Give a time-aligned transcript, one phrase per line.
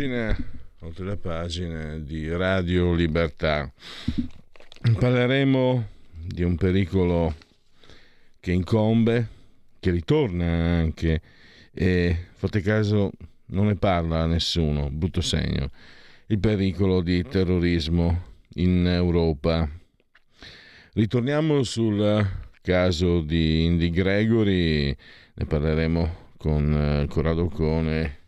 [0.00, 0.34] Pagina,
[0.80, 3.70] oltre la pagina di Radio Libertà.
[4.98, 5.88] Parleremo
[6.24, 7.34] di un pericolo
[8.40, 9.28] che incombe,
[9.78, 11.20] che ritorna anche
[11.74, 13.10] e fate caso
[13.48, 15.70] non ne parla nessuno, brutto segno,
[16.28, 18.22] il pericolo di terrorismo
[18.54, 19.68] in Europa.
[20.94, 22.26] Ritorniamo sul
[22.62, 24.96] caso di Indy Gregory,
[25.34, 28.19] ne parleremo con eh, Corrado Cone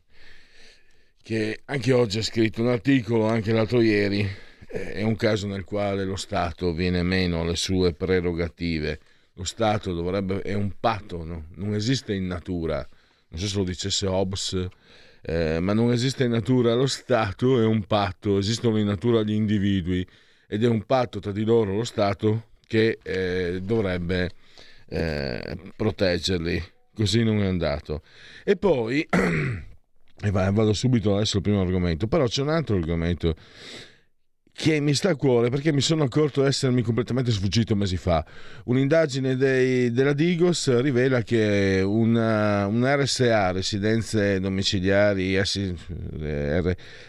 [1.22, 4.28] che anche oggi ha scritto un articolo, anche l'altro ieri,
[4.68, 8.98] eh, è un caso nel quale lo Stato viene meno alle sue prerogative.
[9.34, 11.46] Lo Stato dovrebbe, è un patto, no?
[11.54, 12.86] non esiste in natura,
[13.28, 14.68] non so se lo dicesse Hobbes,
[15.22, 19.32] eh, ma non esiste in natura lo Stato, è un patto, esistono in natura gli
[19.32, 20.06] individui
[20.48, 24.30] ed è un patto tra di loro lo Stato che eh, dovrebbe
[24.88, 26.62] eh, proteggerli.
[26.94, 28.02] Così non è andato.
[28.44, 29.06] E poi
[30.24, 33.34] E vado subito adesso al primo argomento, però c'è un altro argomento
[34.52, 38.24] che mi sta a cuore perché mi sono accorto di essermi completamente sfuggito mesi fa.
[38.66, 45.74] Un'indagine dei, della Digos rivela che una, un RSA, residenze domiciliari, assi,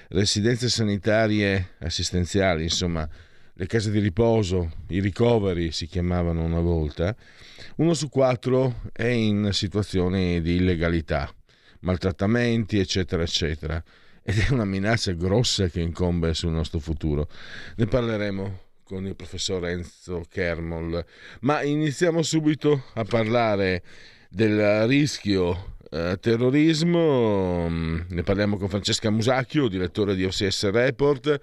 [0.08, 3.07] residenze sanitarie assistenziali, insomma,
[3.53, 7.16] le case di riposo, i ricoveri si chiamavano una volta,
[7.75, 11.31] uno su quattro è in situazioni di illegalità
[11.83, 13.81] maltrattamenti, eccetera, eccetera.
[14.23, 17.29] Ed è una minaccia grossa che incombe sul nostro futuro.
[17.75, 21.03] Ne parleremo con il professor Enzo Kermol,
[21.41, 23.83] ma iniziamo subito a parlare
[24.29, 27.67] del rischio eh, terrorismo.
[27.69, 31.39] Ne parliamo con Francesca Musacchio, direttore di OCS Report,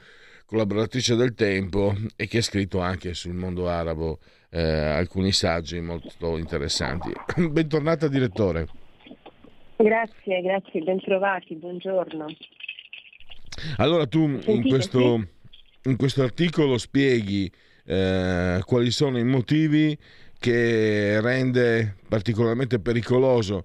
[0.47, 4.19] collaboratrice del Tempo e che ha scritto anche sul mondo arabo
[4.51, 7.13] eh, alcuni saggi molto interessanti.
[7.51, 8.80] Bentornata direttore.
[9.83, 12.27] Grazie, grazie, bentrovati, buongiorno.
[13.79, 15.27] Allora tu in questo,
[15.85, 17.51] in questo, articolo spieghi
[17.87, 19.97] eh, quali sono i motivi
[20.39, 23.65] che rende particolarmente pericoloso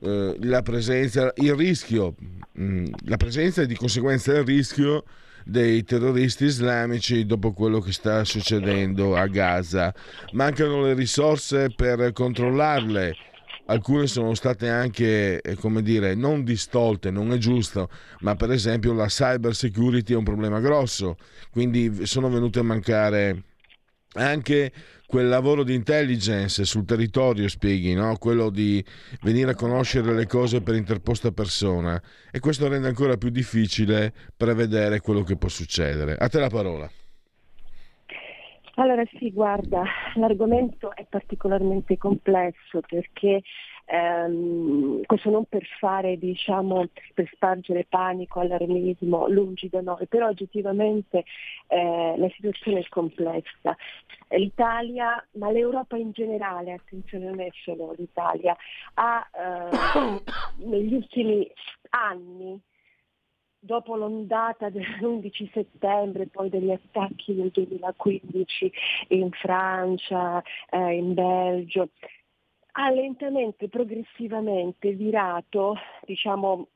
[0.00, 2.16] eh, la presenza, il rischio,
[2.54, 5.04] mh, mm, la presenza e di conseguenza il rischio
[5.44, 9.94] dei terroristi islamici dopo quello che sta succedendo a Gaza.
[10.32, 13.30] Mancano le risorse per controllarle
[13.66, 17.88] alcune sono state anche, eh, come dire, non distolte, non è giusto,
[18.20, 21.16] ma per esempio la cyber security è un problema grosso,
[21.50, 23.44] quindi sono venute a mancare
[24.14, 24.72] anche
[25.06, 28.16] quel lavoro di intelligence sul territorio, spieghi, no?
[28.16, 28.84] quello di
[29.22, 35.00] venire a conoscere le cose per interposta persona e questo rende ancora più difficile prevedere
[35.00, 36.16] quello che può succedere.
[36.16, 36.90] A te la parola.
[38.76, 39.84] Allora sì, guarda,
[40.14, 43.42] l'argomento è particolarmente complesso perché
[43.84, 51.24] ehm, questo non per fare, diciamo, per spargere panico, allarmismo, lungi da noi, però oggettivamente
[51.66, 53.76] eh, la situazione è complessa.
[54.30, 58.56] L'Italia, ma l'Europa in generale, attenzione non è solo l'Italia,
[58.94, 60.22] ha eh,
[60.64, 61.46] negli ultimi
[61.90, 62.58] anni
[63.64, 68.72] dopo l'ondata dell'11 settembre, poi degli attacchi del 2015
[69.08, 71.90] in Francia, eh, in Belgio,
[72.72, 76.66] ha lentamente, progressivamente virato, diciamo,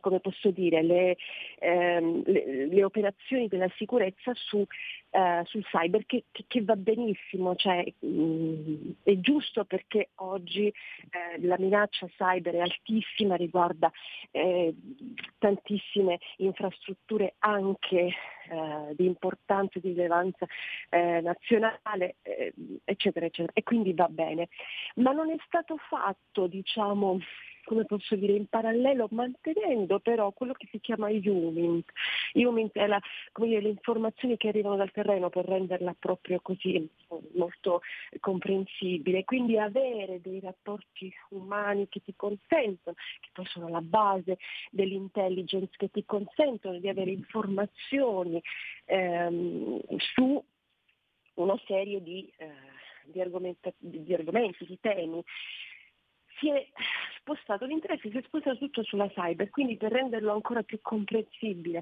[0.00, 1.16] come posso dire, le,
[1.58, 4.64] ehm, le, le, operazioni della sicurezza su,
[5.10, 10.66] eh, sul cyber che, che, che, va benissimo, cioè, mh, mm, è giusto perché oggi
[10.66, 13.90] eh, la minaccia cyber è altissima, riguarda
[14.30, 14.74] eh,
[15.38, 20.46] tantissime infrastrutture anche eh, di importanza e di rilevanza
[20.90, 22.16] eh, nazionale,
[22.84, 24.48] eccetera, eccetera, e quindi va bene.
[24.96, 27.18] Ma non è stato fatto, diciamo,
[27.64, 31.90] come posso dire, in parallelo, mantenendo però quello che si chiama Humint.
[32.34, 33.00] Humint è la,
[33.34, 36.88] dire, le informazioni che arrivano dal terreno per renderla proprio così
[37.34, 37.80] molto
[38.20, 39.24] comprensibile.
[39.24, 44.38] Quindi avere dei rapporti umani che ti consentono, che poi sono la base
[44.70, 48.40] dell'intelligence, che ti consentono di avere informazioni
[48.84, 49.80] ehm,
[50.14, 50.42] su
[51.34, 52.46] una serie di, eh,
[53.04, 55.22] di, di argomenti, di temi
[56.44, 56.66] si è
[57.18, 61.80] spostato l'interesse, si è spostato tutto sulla cyber, quindi per renderlo ancora più comprensibile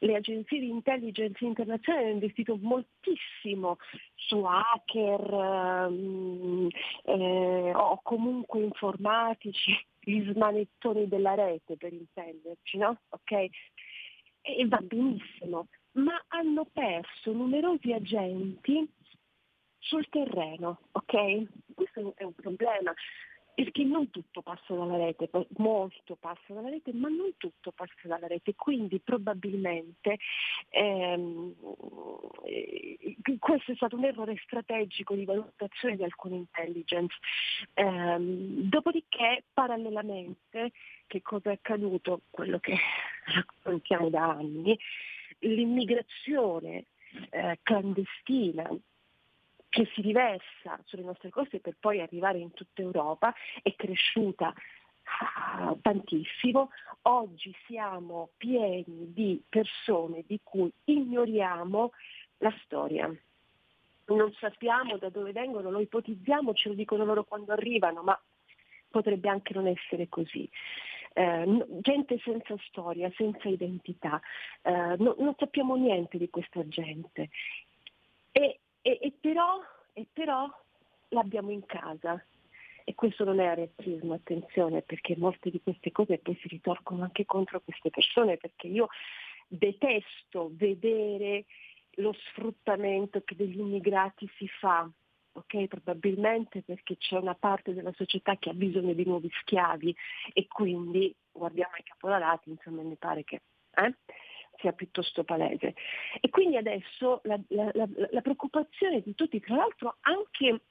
[0.00, 3.78] le agenzie di intelligence internazionali hanno investito moltissimo
[4.14, 5.32] su hacker
[5.88, 6.68] um,
[7.04, 13.00] eh, o comunque informatici, gli smanettoni della rete per intenderci, no?
[13.10, 13.32] Ok?
[14.42, 18.86] E va benissimo, ma hanno perso numerosi agenti
[19.78, 21.44] sul terreno, ok?
[21.74, 22.92] Questo è un problema
[23.54, 25.28] perché non tutto passa dalla rete,
[25.58, 30.18] molto passa dalla rete, ma non tutto passa dalla rete, quindi probabilmente
[30.70, 31.54] ehm,
[32.44, 37.14] eh, questo è stato un errore strategico di valutazione di alcune intelligence.
[37.74, 40.72] Ehm, dopodiché, parallelamente,
[41.06, 42.22] che cosa è accaduto?
[42.30, 42.76] Quello che
[43.34, 44.78] raccontiamo da anni,
[45.40, 46.86] l'immigrazione
[47.30, 48.68] eh, clandestina
[49.72, 54.52] che si riversa sulle nostre coste per poi arrivare in tutta Europa è cresciuta
[55.22, 56.68] ah, tantissimo.
[57.04, 61.90] Oggi siamo pieni di persone di cui ignoriamo
[62.38, 63.10] la storia.
[64.08, 68.20] Non sappiamo da dove vengono, lo ipotizziamo, ce lo dicono loro quando arrivano, ma
[68.90, 70.46] potrebbe anche non essere così.
[71.14, 74.20] Eh, gente senza storia, senza identità,
[74.60, 77.30] eh, no, non sappiamo niente di questa gente.
[78.32, 79.60] E e, e, però,
[79.92, 80.48] e però
[81.08, 82.22] l'abbiamo in casa.
[82.84, 87.24] E questo non è razzismo, attenzione, perché molte di queste cose poi si ritorcono anche
[87.24, 88.88] contro queste persone, perché io
[89.46, 91.44] detesto vedere
[91.96, 94.90] lo sfruttamento che degli immigrati si fa,
[95.32, 95.66] ok?
[95.66, 99.94] Probabilmente perché c'è una parte della società che ha bisogno di nuovi schiavi
[100.32, 103.42] e quindi guardiamo ai capolalati, insomma mi pare che...
[103.74, 103.94] Eh?
[104.62, 105.74] Sia piuttosto palese.
[106.20, 110.62] E quindi adesso la, la, la, la preoccupazione di tutti, tra l'altro anche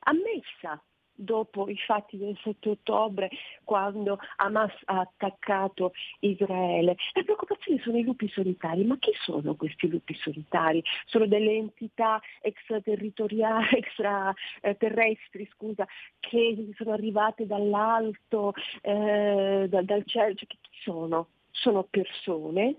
[0.00, 0.80] ammessa
[1.20, 3.28] dopo i fatti del 7 ottobre,
[3.64, 6.96] quando Hamas ha attaccato Israele.
[7.12, 10.82] Le preoccupazioni sono i lupi solitari, ma chi sono questi lupi solitari?
[11.06, 15.86] Sono delle entità extraterritoriali, extraterrestri, scusa,
[16.18, 21.28] che sono arrivate dall'alto, eh, dal, dal cielo, cioè, chi sono?
[21.50, 22.76] Sono persone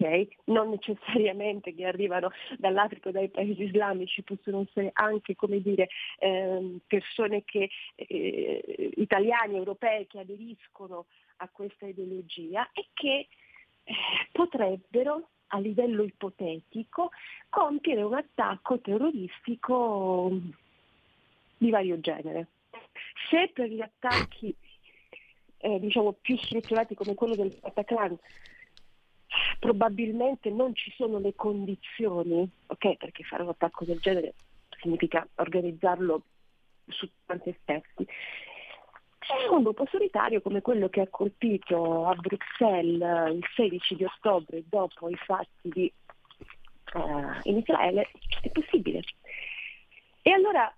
[0.00, 0.28] Okay?
[0.44, 5.88] non necessariamente che arrivano dall'Africa o dai paesi islamici, possono essere anche come dire,
[6.18, 11.04] ehm, persone che, eh, italiani, europei che aderiscono
[11.36, 13.28] a questa ideologia e che
[13.84, 13.94] eh,
[14.32, 17.10] potrebbero a livello ipotetico
[17.50, 20.30] compiere un attacco terroristico
[21.58, 22.46] di vario genere.
[23.28, 24.54] Se per gli attacchi
[25.58, 28.16] eh, diciamo, più strutturati come quello del Bataclan
[29.60, 34.34] probabilmente non ci sono le condizioni, ok, perché fare un attacco del genere
[34.80, 36.22] significa organizzarlo
[36.86, 38.06] su tanti aspetti.
[39.18, 44.64] C'è un gruppo solitario come quello che ha colpito a Bruxelles il 16 di ottobre
[44.66, 45.92] dopo i fatti di,
[46.94, 48.08] uh, in Israele,
[48.40, 49.02] è possibile.
[50.22, 50.74] E allora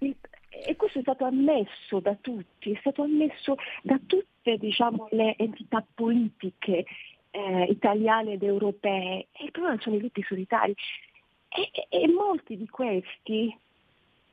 [0.00, 0.14] il,
[0.50, 5.84] e questo è stato ammesso da tutti, è stato ammesso da tutte diciamo, le entità
[5.94, 6.84] politiche
[7.36, 10.74] eh, italiane ed europee, e il problema sono i lupi solitari.
[11.48, 13.56] E, e, e molti di questi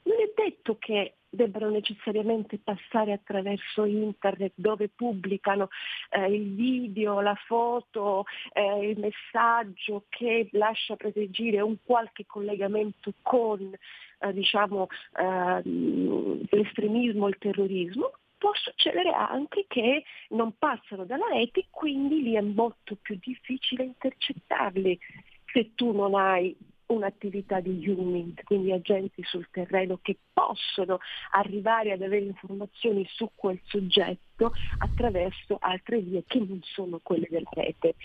[0.04, 5.70] non è detto che debbano necessariamente passare attraverso internet dove pubblicano
[6.10, 13.74] eh, il video, la foto, eh, il messaggio che lascia presagire un qualche collegamento con
[14.20, 18.12] eh, diciamo, ehm, l'estremismo, il terrorismo,
[18.44, 25.00] può succedere anche che non passano dalla rete quindi lì è molto più difficile intercettarli
[25.46, 26.54] se tu non hai
[26.88, 31.00] un'attività di huming, quindi agenti sul terreno che possono
[31.32, 37.50] arrivare ad avere informazioni su quel soggetto attraverso altre vie che non sono quelle della
[37.52, 37.96] rete.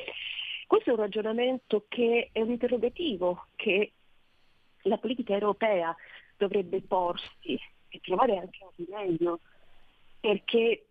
[0.69, 3.91] Questo è un ragionamento che è un interrogativo che
[4.83, 5.95] la politica europea
[6.37, 9.41] dovrebbe porsi e trovare anche un rimedio
[10.21, 10.87] perché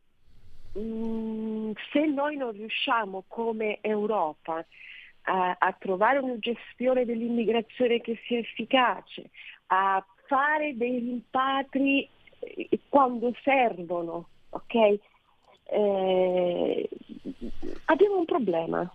[0.73, 4.65] mh, mm, se noi non riusciamo come Europa
[5.23, 9.29] a, a trovare una gestione dell'immigrazione che sia efficace,
[9.67, 12.07] a fare dei rimpatri
[12.39, 14.99] eh, quando servono, ok?
[15.69, 16.89] Eh,
[17.85, 18.89] abbiamo un problema,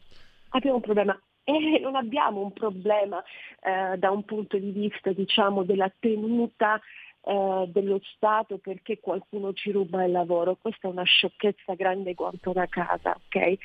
[0.51, 3.23] abbiamo un problema e non abbiamo un problema
[3.61, 6.81] eh, da un punto di vista diciamo, della tenuta
[7.25, 10.57] eh, dello Stato perché qualcuno ci ruba il lavoro.
[10.61, 13.59] Questa è una sciocchezza grande quanto una casa, ok?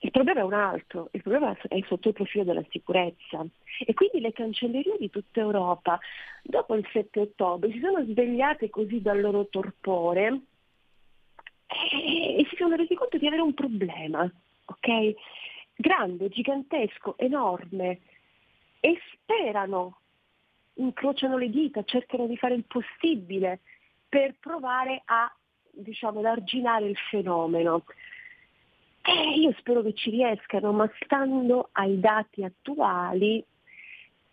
[0.00, 3.44] Il problema è un altro, il problema è sotto il profilo della sicurezza
[3.84, 5.98] e quindi le cancellerie di tutta Europa
[6.42, 10.40] dopo il 7 ottobre si sono svegliate così dal loro torpore
[11.66, 14.30] e, si sono resi conto di avere un problema,
[14.66, 15.14] ok?
[15.74, 17.98] Grande, gigantesco, enorme
[18.78, 19.98] e sperano,
[20.78, 23.60] incrociano le dita, cercano di fare il possibile
[24.08, 25.32] per provare a
[25.70, 27.84] diciamo, ad arginare il fenomeno.
[29.02, 33.42] Eh, io spero che ci riescano, ma stando ai dati attuali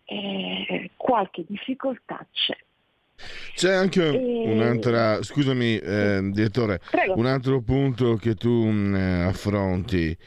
[0.06, 2.58] eh, qualche difficoltà c'è.
[3.54, 4.52] C'è anche e...
[4.52, 7.16] un'altra, scusami eh, direttore, Prego.
[7.16, 10.18] un altro punto che tu mh, mm, affronti.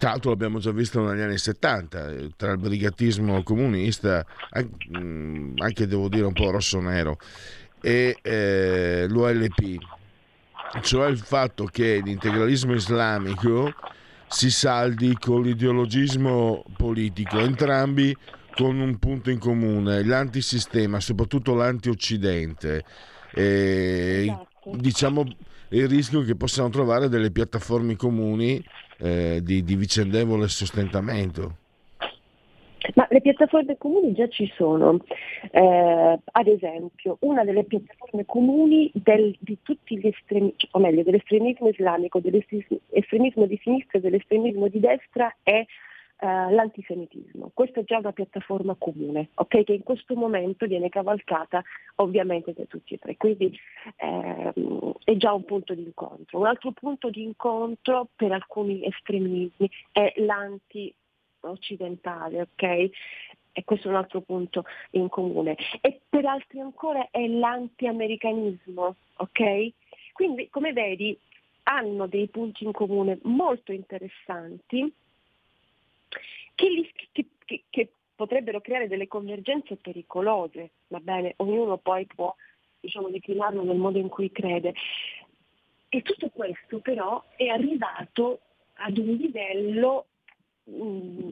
[0.00, 5.86] Tra l'altro l'abbiamo già visto negli anni 70, tra il brigatismo comunista, anche, mm, anche
[5.86, 7.18] devo dire un po' rosso-nero,
[7.82, 9.76] e eh, l'OLP,
[10.80, 13.74] cioè il fatto che l'integralismo islamico
[14.26, 18.16] si saldi con l'ideologismo politico, entrambi
[18.54, 22.84] con un punto in comune, l'antisistema, soprattutto l'antioccidente.
[23.34, 24.48] E, esatto.
[24.78, 25.26] Diciamo
[25.72, 28.64] il rischio che possano trovare delle piattaforme comuni
[29.00, 31.56] eh, di, di vicendevole sostentamento.
[32.94, 34.98] Ma le piattaforme comuni già ci sono,
[35.50, 41.68] eh, ad esempio una delle piattaforme comuni del, di tutti gli estremi, o meglio dell'estremismo
[41.68, 45.64] islamico, dell'estremismo di sinistra e dell'estremismo di destra è
[46.22, 47.50] Uh, l'antisemitismo.
[47.54, 51.62] Questa è già una piattaforma comune, okay, che in questo momento viene cavalcata
[51.94, 53.58] ovviamente da tutti e tre, quindi
[53.96, 56.40] ehm, è già un punto di incontro.
[56.40, 60.92] Un altro punto di incontro per alcuni estremismi è l'anti
[61.40, 62.90] occidentale, ok?
[63.52, 65.56] E questo è un altro punto in comune.
[65.80, 69.72] E per altri ancora è l'anti-americanismo, ok?
[70.12, 71.18] Quindi, come vedi,
[71.62, 74.92] hanno dei punti in comune molto interessanti
[76.60, 81.34] che, li, che, che, che potrebbero creare delle convergenze pericolose, va bene?
[81.36, 82.34] Ognuno poi può
[82.80, 84.74] diciamo, declinarlo nel modo in cui crede.
[85.88, 88.40] E tutto questo però è arrivato
[88.74, 90.06] ad un livello
[90.70, 91.28] Mm,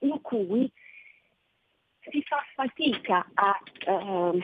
[0.00, 0.70] in cui
[2.00, 4.40] si fa fatica a, uh,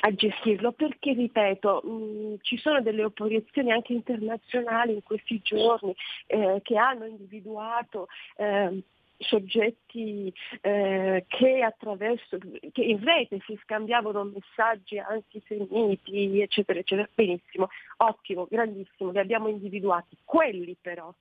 [0.00, 5.94] a gestirlo perché, ripeto, mh, mm, ci sono delle opposizioni anche internazionali in questi giorni
[6.26, 8.82] eh, che hanno individuato eh,
[9.18, 12.38] soggetti eh, che attraverso
[12.72, 17.68] che in rete si scambiavano messaggi antisemiti eccetera eccetera benissimo
[17.98, 21.14] ottimo grandissimo li abbiamo individuati quelli però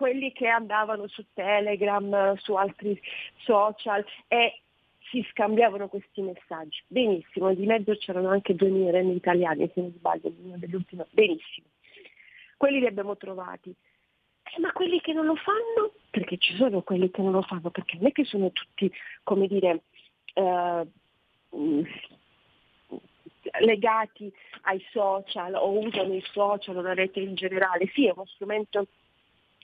[0.00, 2.98] quelli che andavano su Telegram, su altri
[3.44, 4.62] social e
[5.10, 6.82] si scambiavano questi messaggi.
[6.86, 11.06] Benissimo, di mezzo c'erano anche due minorenni italiani, se non sbaglio, uno dell'ultimo.
[11.10, 11.66] Benissimo.
[12.56, 13.74] Quelli li abbiamo trovati.
[14.56, 15.92] Eh, ma quelli che non lo fanno?
[16.10, 18.90] Perché ci sono quelli che non lo fanno, perché non è che sono tutti,
[19.22, 19.82] come dire,
[20.34, 20.86] eh,
[23.60, 27.86] legati ai social o usano i social o la rete in generale.
[27.94, 28.86] Sì, è uno strumento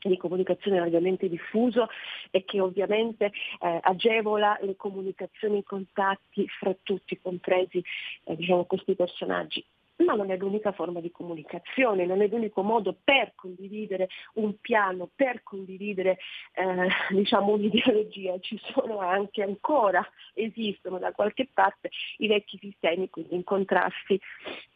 [0.02, 1.88] di comunicazione largamente diffuso
[2.30, 7.82] e che ovviamente eh, agevola le comunicazioni e i contatti fra tutti, compresi
[8.24, 9.64] eh, diciamo, questi personaggi
[9.96, 15.08] ma non è l'unica forma di comunicazione, non è l'unico modo per condividere un piano,
[15.14, 16.18] per condividere
[16.52, 18.38] eh, diciamo, un'ideologia.
[18.40, 24.20] Ci sono anche ancora, esistono da qualche parte i vecchi sistemi, quindi incontrarsi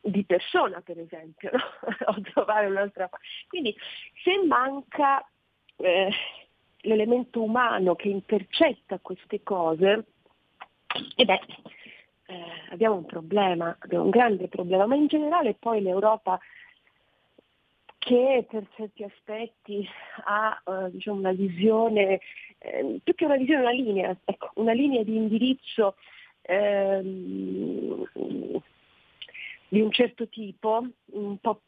[0.00, 1.61] di persona per esempio, no?
[2.07, 3.27] o trovare un'altra parte.
[3.49, 3.75] Quindi
[4.23, 5.27] se manca
[5.77, 6.11] eh,
[6.83, 10.05] l'elemento umano che intercetta queste cose,
[11.17, 11.41] e beh,
[12.30, 16.38] eh, abbiamo un problema, abbiamo un grande problema, ma in generale poi l'Europa
[17.99, 19.87] che per certi aspetti
[20.25, 22.20] ha eh, diciamo, una visione,
[22.58, 25.96] eh, più che una visione, una linea, ecco, una linea di indirizzo
[26.42, 28.06] ehm,
[29.68, 31.60] di un certo tipo, un po'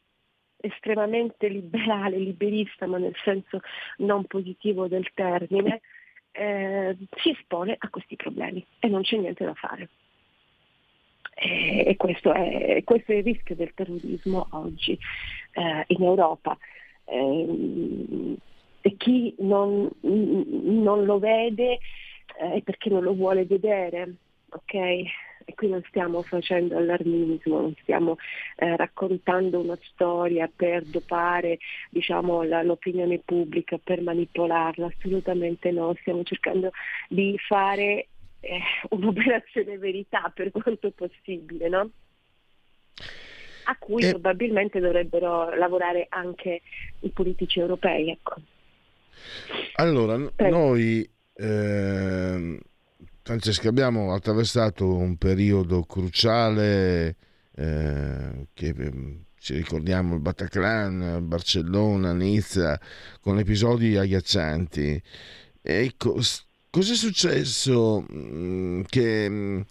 [0.57, 3.59] estremamente liberale, liberista, ma nel senso
[3.97, 5.81] non positivo del termine,
[6.31, 9.89] eh, si espone a questi problemi e non c'è niente da fare.
[11.35, 14.97] E questo è, questo è il rischio del terrorismo oggi
[15.53, 16.57] eh, in Europa.
[17.05, 18.37] Eh,
[18.81, 21.79] e chi non, non, lo vede
[22.39, 24.15] eh, è perché non lo vuole vedere.
[24.49, 25.09] Okay?
[25.45, 28.17] e qui non stiamo facendo allarmismo, non stiamo
[28.55, 31.59] eh, raccontando una storia per dopare
[31.89, 36.71] diciamo, la, l'opinione pubblica, per manipolarla, assolutamente no, stiamo cercando
[37.07, 38.07] di fare
[38.43, 38.59] eh,
[38.89, 41.89] un'operazione verità per quanto possibile, no?
[43.65, 44.09] a cui e...
[44.09, 46.61] probabilmente dovrebbero lavorare anche
[46.99, 48.09] i politici europei.
[48.09, 48.35] Ecco.
[49.75, 50.57] Allora, Prego.
[50.57, 52.59] noi eh,
[53.21, 57.15] Francesca abbiamo attraversato un periodo cruciale
[57.55, 62.79] eh, che ehm, ci ricordiamo il Bataclan, Barcellona, Nizza,
[63.21, 65.01] con episodi agghiaccianti.
[65.61, 66.21] Ecco,
[66.73, 68.03] cos'è successo?
[68.11, 69.61] Mm, che, mm,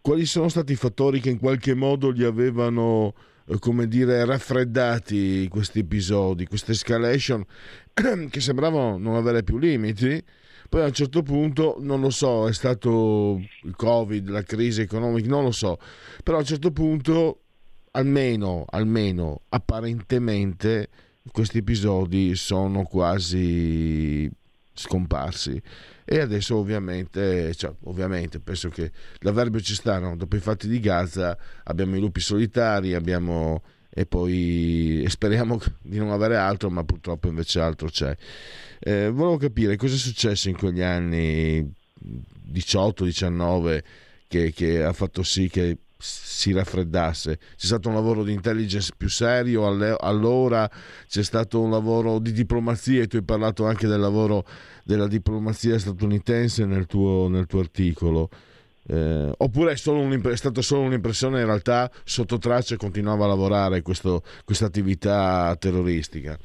[0.00, 3.12] quali sono stati i fattori che in qualche modo li avevano
[3.46, 7.44] eh, come dire, raffreddati questi episodi, queste escalation
[8.30, 10.22] che sembravano non avere più limiti.
[10.66, 15.28] Poi a un certo punto, non lo so, è stato il Covid, la crisi economica,
[15.28, 15.78] non lo so,
[16.22, 17.40] però a un certo punto,
[17.90, 20.88] almeno, almeno apparentemente,
[21.32, 24.30] questi episodi sono quasi
[24.72, 25.60] scomparsi
[26.12, 30.16] e adesso ovviamente, cioè, ovviamente penso che l'avverbio ci sta, no?
[30.16, 36.10] dopo i fatti di Gaza abbiamo i lupi solitari, abbiamo e poi speriamo di non
[36.10, 38.12] avere altro, ma purtroppo invece altro c'è.
[38.80, 41.72] Eh, volevo capire cosa è successo in quegli anni
[42.52, 43.80] 18-19
[44.26, 47.38] che, che ha fatto sì che si raffreddasse.
[47.38, 50.68] C'è stato un lavoro di intelligence più serio allora,
[51.06, 54.44] c'è stato un lavoro di diplomazia e tu hai parlato anche del lavoro
[54.84, 58.28] della diplomazia statunitense nel tuo, nel tuo articolo.
[58.88, 63.82] Eh, oppure è, solo è stata solo un'impressione, in realtà sotto traccia continuava a lavorare
[63.82, 64.20] questa
[64.64, 66.36] attività terroristica?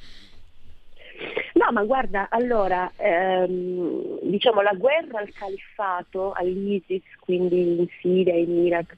[1.54, 8.66] No, ma guarda, allora, ehm, diciamo la guerra al califfato, all'ISIS, quindi in Siria, in
[8.66, 8.94] Iraq,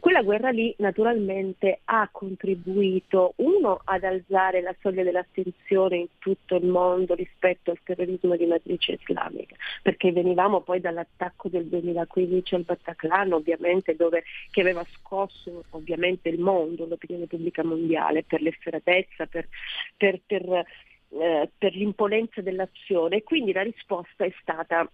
[0.00, 6.66] quella guerra lì naturalmente ha contribuito, uno, ad alzare la soglia dell'attenzione in tutto il
[6.66, 13.32] mondo rispetto al terrorismo di matrice islamica, perché venivamo poi dall'attacco del 2015 al Bataclan,
[13.32, 19.48] ovviamente, dove, che aveva scosso ovviamente il mondo, l'opinione pubblica mondiale, per l'efferatezza, per,
[19.96, 20.64] per, per,
[21.10, 23.22] eh, per l'imponenza dell'azione.
[23.22, 24.88] Quindi la risposta è stata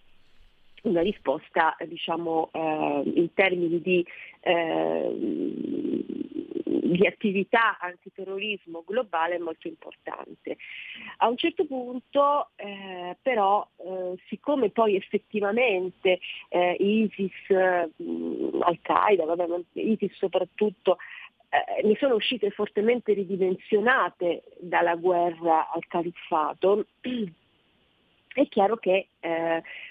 [0.85, 4.07] una risposta diciamo, eh, in termini di,
[4.41, 5.13] eh,
[6.65, 10.57] di, attività antiterrorismo globale molto importante.
[11.19, 16.19] A un certo punto eh, però eh, siccome poi effettivamente
[16.49, 20.99] eh, ISIS, Al-Qaeda, vabbè, ISIS soprattutto,
[21.49, 26.87] eh, ne sono uscite fortemente ridimensionate dalla guerra al califfato,
[28.35, 29.09] è chiaro che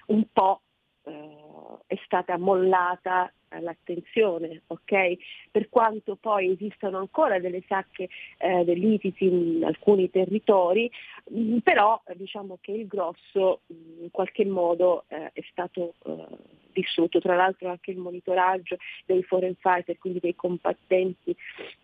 [0.07, 0.61] un po'
[1.05, 1.52] eh,
[1.87, 5.17] è stata mollata l'attenzione, ok?
[5.51, 10.89] Per quanto poi esistano ancora delle sacche eh, dell'ISIS in alcuni territori,
[11.29, 15.93] mh, mm, però diciamo che il grosso mh, mm, in qualche modo eh, è stato
[16.05, 16.25] eh,
[16.73, 21.35] vissuto, tra l'altro anche il monitoraggio dei foreign fighter, quindi dei combattenti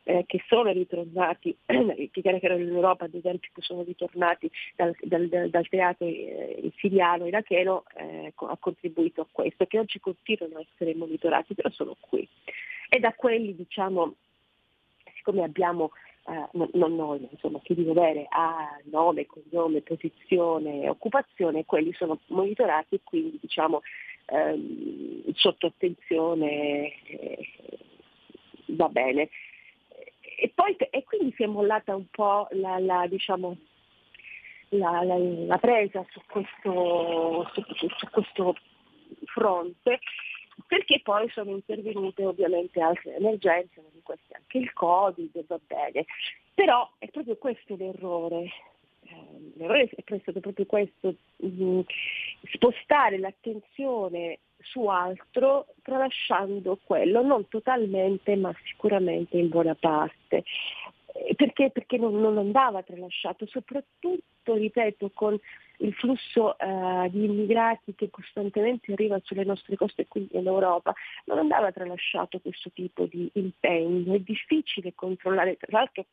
[0.03, 5.49] eh, che sono ritornati, che erano in Europa ad esempio, che sono ritornati dal, dal,
[5.49, 10.93] dal teatro eh, siriano iracheno, eh, ha contribuito a questo, che oggi continuano a essere
[10.95, 12.27] monitorati però sono qui.
[12.89, 14.15] E da quelli, diciamo,
[15.15, 15.91] siccome abbiamo
[16.25, 22.95] Uh, non noi, insomma chi di dovere ha nome, cognome, posizione, occupazione, quelli sono monitorati
[22.95, 23.81] e quindi diciamo
[24.29, 27.47] ehm, sotto attenzione eh,
[28.67, 29.29] va bene.
[30.41, 33.57] E, poi, e quindi si è mollata un po' la, la, diciamo,
[34.69, 38.55] la, la presa su questo, su, su questo
[39.25, 39.99] fronte
[40.67, 46.05] perché poi sono intervenute ovviamente altre emergenze, di queste anche il Covid, va bene.
[46.53, 48.51] Però è proprio questo l'errore.
[49.03, 51.79] Eh, l'errore è stato proprio questo, mm,
[52.51, 60.43] spostare l'attenzione su altro tralasciando quello, non totalmente ma sicuramente in buona parte.
[61.25, 61.69] Eh, perché?
[61.69, 65.37] Perché non, non andava tralasciato, soprattutto, ripeto, con
[65.79, 70.93] il flusso eh, di immigrati che costantemente arriva sulle nostre coste qui in Europa,
[71.25, 74.15] non andava tralasciato questo tipo di impegno.
[74.15, 76.05] È difficile controllare, tra l'altro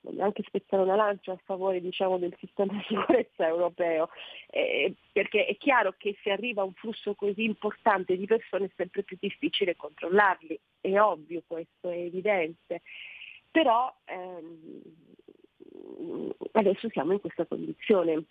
[0.00, 4.08] voglio anche spezzare una lancia a favore diciamo, del sistema di sicurezza europeo,
[4.50, 9.02] eh, perché è chiaro che se arriva un flusso così importante di persone è sempre
[9.02, 12.82] più difficile controllarli, è ovvio questo, è evidente.
[13.56, 14.82] Però ehm,
[16.52, 18.24] adesso siamo in questa condizione.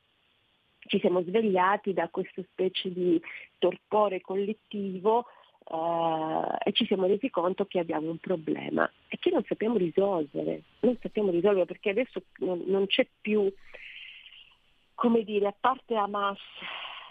[0.81, 3.19] Ci siamo svegliati da questa specie di
[3.57, 5.25] torpore collettivo
[5.67, 10.61] Uh, e ci siamo resi conto che abbiamo un problema e che non sappiamo risolvere,
[10.81, 13.51] non sappiamo risolvere perché adesso non, non c'è più,
[14.93, 16.37] come dire, a parte Hamas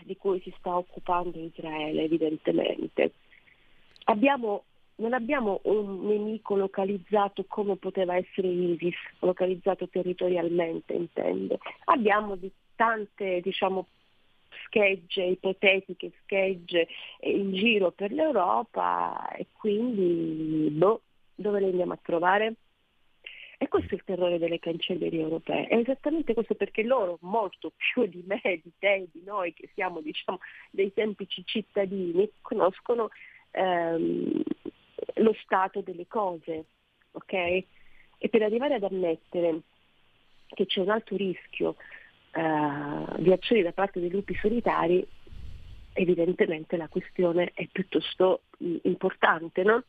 [0.05, 3.15] di cui si sta occupando Israele evidentemente,
[4.05, 4.63] abbiamo,
[4.97, 13.41] non abbiamo un nemico localizzato come poteva essere ISIS, localizzato territorialmente intendo, abbiamo di tante
[13.41, 13.87] diciamo,
[14.67, 16.89] schegge, ipotetiche schegge
[17.23, 21.03] in giro per l'Europa e quindi boh,
[21.35, 22.55] dove le andiamo a trovare?
[23.57, 28.05] E questo è il terrore delle cancellerie europee, è esattamente questo perché loro, molto più
[28.07, 30.39] di me, di te, di noi che siamo diciamo,
[30.71, 33.11] dei semplici cittadini, conoscono
[33.53, 34.43] ehm,
[35.15, 36.65] lo stato delle cose,
[37.13, 37.33] ok?
[37.33, 39.61] E per arrivare ad ammettere
[40.49, 41.77] che c'è un alto rischio
[42.33, 45.07] eh, di azioni da parte dei lupi solitari,
[45.93, 49.85] evidentemente la questione è piuttosto mm, importante, no?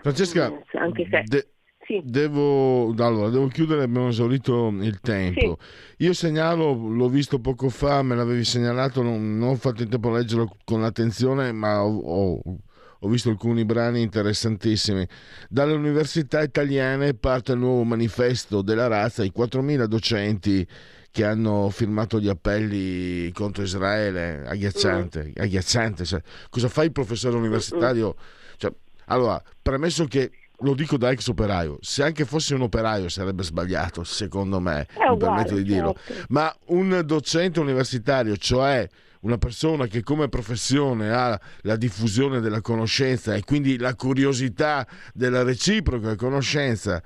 [0.00, 1.22] Francesca, mm, anche se...
[1.24, 1.48] De-
[1.84, 2.00] sì.
[2.02, 5.58] Devo, allora, devo, chiudere, abbiamo esaurito il tempo.
[5.60, 6.04] Sì.
[6.04, 10.08] Io segnalo, l'ho visto poco fa, me l'avevi segnalato, non, non ho fatto in tempo
[10.08, 12.40] a leggerlo con attenzione, ma ho, ho,
[13.04, 15.06] ho, visto alcuni brani interessantissimi.
[15.48, 20.66] Dalle università italiane parte il nuovo manifesto della razza, i 4.000 docenti
[21.10, 25.42] che hanno firmato gli appelli contro Israele, agghiacciante, mm.
[25.42, 26.04] agghiacciante.
[26.04, 28.16] Cioè, cosa fa il professore universitario?
[28.56, 28.72] Cioè,
[29.06, 34.02] allora, premesso che lo dico da ex operaio, se anche fosse un operaio sarebbe sbagliato,
[34.02, 36.24] secondo me, mi permetto di dirlo, certo.
[36.30, 38.88] ma un docente universitario, cioè
[39.24, 45.42] una persona che come professione ha la diffusione della conoscenza e quindi la curiosità della
[45.42, 47.02] reciproca conoscenza,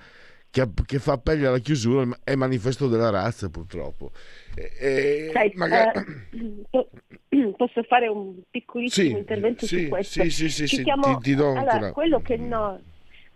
[0.50, 4.10] che, che fa appello alla chiusura è manifesto della razza purtroppo.
[4.54, 6.00] E, Sai, magari...
[6.70, 6.88] eh,
[7.56, 10.22] posso fare un piccolissimo sì, intervento sì, su questo?
[10.24, 11.18] Sì, sì, sì, sì chiamo...
[11.18, 12.80] ti, ti do allora, quello che no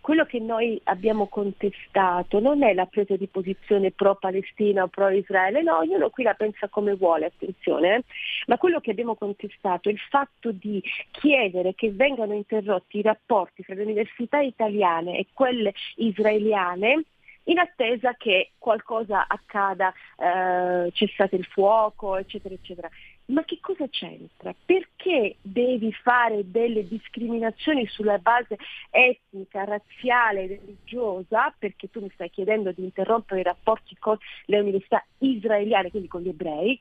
[0.03, 5.77] quello che noi abbiamo contestato non è la presa di posizione pro-Palestina o pro-Israele, no,
[5.77, 8.03] ognuno qui la pensa come vuole, attenzione, eh?
[8.47, 13.63] ma quello che abbiamo contestato è il fatto di chiedere che vengano interrotti i rapporti
[13.63, 17.05] tra le università italiane e quelle israeliane
[17.45, 22.89] in attesa che qualcosa accada, eh, cessate il fuoco, eccetera, eccetera
[23.25, 24.53] ma che cosa c'entra?
[24.65, 28.57] Perché devi fare delle discriminazioni sulla base
[28.89, 31.53] etnica, razziale, religiosa?
[31.57, 36.21] Perché tu mi stai chiedendo di interrompere i rapporti con le università israeliane, quindi con
[36.21, 36.79] gli ebrei,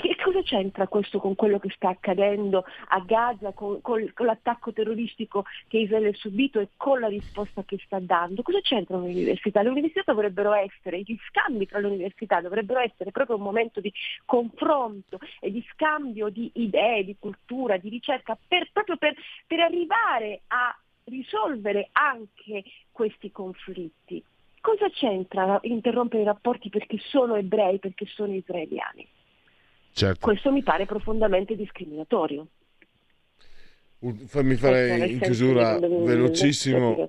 [0.00, 4.72] che cosa c'entra questo con quello che sta accadendo a Gaza, con, con, con, l'attacco
[4.72, 8.42] terroristico che Israele ha subito e con la risposta che sta dando?
[8.42, 9.62] Cosa c'entrano le università?
[9.62, 13.92] Le università dovrebbero essere, gli scambi tra le università dovrebbero essere proprio un momento di
[14.24, 19.14] confronto e di scambio di idee, di cultura, di ricerca, per, proprio per,
[19.46, 20.74] per arrivare a
[21.04, 24.22] risolvere anche questi conflitti.
[24.60, 29.06] Cosa c'entra interrompere i rapporti perché sono ebrei, perché sono israeliani?
[29.92, 30.20] Certo.
[30.20, 32.46] Questo mi pare profondamente discriminatorio.
[34.26, 37.08] Fammi fare ecco, in chiusura velocissimo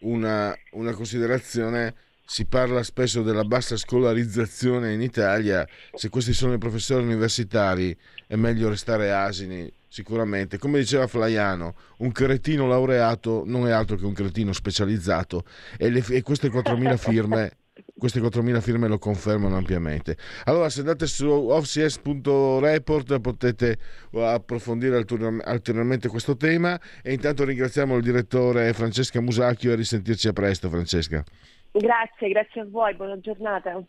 [0.00, 1.94] una, una considerazione
[2.30, 7.96] si parla spesso della bassa scolarizzazione in Italia, se questi sono i professori universitari
[8.28, 10.56] è meglio restare asini, sicuramente.
[10.56, 15.42] Come diceva Flaiano, un cretino laureato non è altro che un cretino specializzato
[15.76, 17.56] e, le, e queste 4.000 firme
[18.00, 20.16] queste 4.000 firme lo confermano ampiamente.
[20.44, 23.76] Allora, se andate su offcs.report potete
[24.12, 30.32] uh, approfondire ulteriormente questo tema e intanto ringraziamo il direttore Francesca Musacchio e risentirci a
[30.32, 31.22] presto, Francesca.
[31.70, 33.80] Grazie, grazie a voi, buona giornata.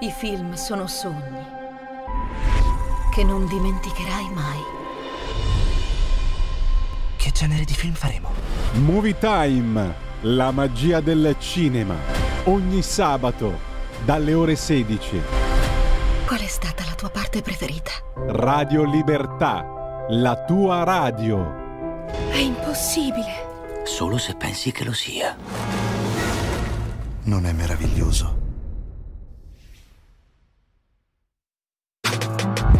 [0.00, 1.60] I film sono sogni
[3.14, 4.60] che non dimenticherai mai.
[7.16, 8.30] Che genere di film faremo?
[8.84, 11.96] Movie Time la magia del cinema.
[12.44, 13.58] Ogni sabato,
[14.04, 15.20] dalle ore 16.
[16.26, 17.90] Qual è stata la tua parte preferita?
[18.14, 22.06] Radio Libertà, la tua radio.
[22.30, 23.50] È impossibile.
[23.84, 25.36] Solo se pensi che lo sia.
[27.24, 28.41] Non è meraviglioso?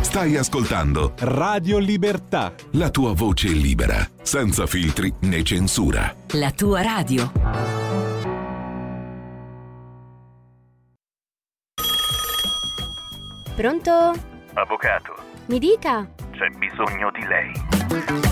[0.02, 2.52] Stai ascoltando Radio Libertà.
[2.72, 6.14] La tua voce libera, senza filtri né censura.
[6.32, 7.30] La tua radio.
[13.54, 14.12] Pronto?
[14.54, 15.14] Avvocato.
[15.46, 16.06] Mi dica.
[16.32, 18.31] C'è bisogno di lei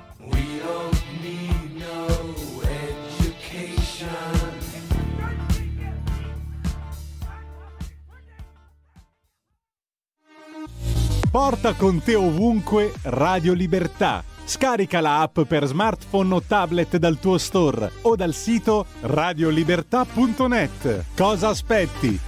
[11.31, 14.21] Porta con te ovunque Radio Libertà.
[14.43, 21.05] Scarica la app per smartphone o tablet dal tuo store o dal sito radiolibertà.net.
[21.15, 22.19] Cosa aspetti?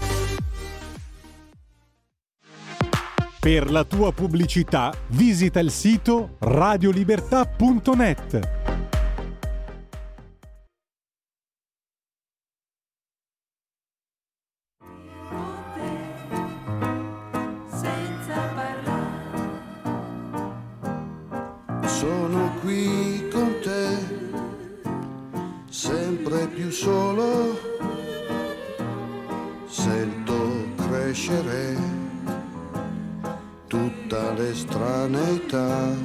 [3.41, 8.62] Per la tua pubblicità visita il sito radiolibertà.net.
[26.73, 27.55] solo,
[29.67, 31.77] sento crescere
[33.67, 35.95] tutta l'estraneità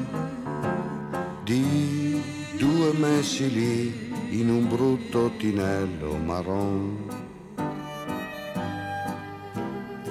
[1.42, 2.22] di
[2.59, 6.96] due messi lì in un brutto tinello marron.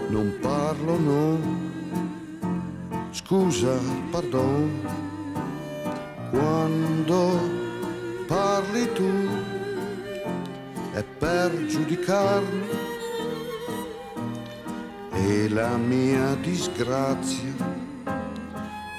[0.09, 1.37] Non parlo, no,
[3.11, 3.77] scusa,
[4.09, 4.71] pardon.
[6.31, 7.39] Quando
[8.25, 9.55] parli tu
[10.97, 12.69] è per giudicarmi.
[15.11, 17.53] E la mia disgrazia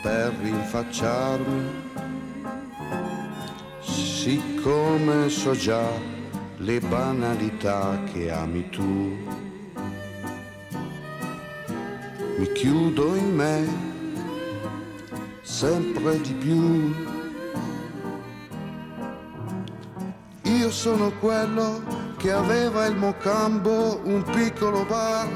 [0.02, 1.86] per rinfacciarmi.
[3.80, 5.88] Siccome so già
[6.58, 9.16] le banalità che ami tu
[12.36, 13.66] mi chiudo in me
[15.42, 17.17] sempre di più
[20.56, 21.82] Io sono quello
[22.16, 25.28] che aveva il mocambo, un piccolo bar.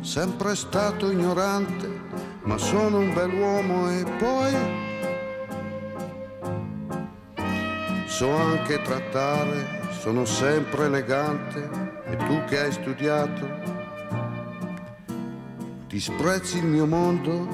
[0.00, 1.88] Sempre stato ignorante,
[2.42, 4.54] ma sono un bell'uomo e poi
[8.06, 11.68] so anche trattare, sono sempre elegante
[12.04, 13.70] e tu che hai studiato
[15.90, 17.48] disprezzi il mio mondo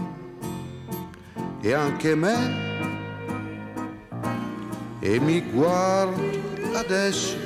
[1.63, 2.66] e anche me
[5.07, 6.43] e mi guardi
[6.75, 7.37] adesso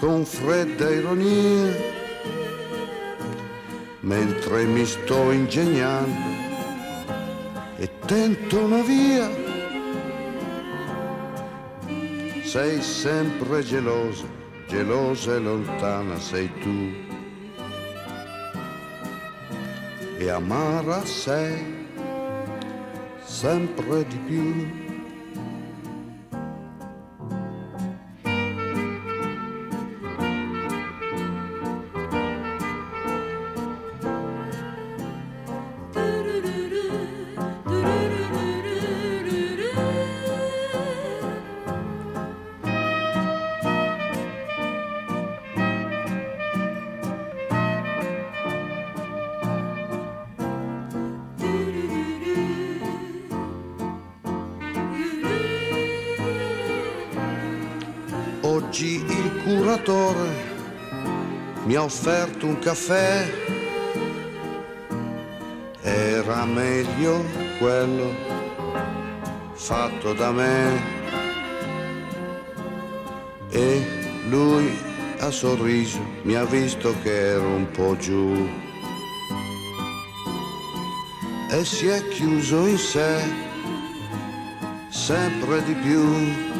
[0.00, 1.72] con fredda ironia
[4.00, 6.32] mentre mi sto ingegnando
[7.76, 9.30] e tento una via.
[12.42, 14.26] Sei sempre gelosa,
[14.66, 16.92] gelosa e lontana sei tu.
[20.18, 21.86] E amara sei
[23.24, 24.83] sempre di più.
[61.84, 63.30] Offerto un caffè,
[65.82, 67.24] era meglio
[67.58, 68.12] quello
[69.52, 70.92] fatto da me.
[73.50, 73.86] E
[74.28, 74.76] lui
[75.20, 78.48] ha sorriso, mi ha visto che ero un po' giù
[81.50, 83.22] e si è chiuso in sé
[84.88, 86.53] sempre di più.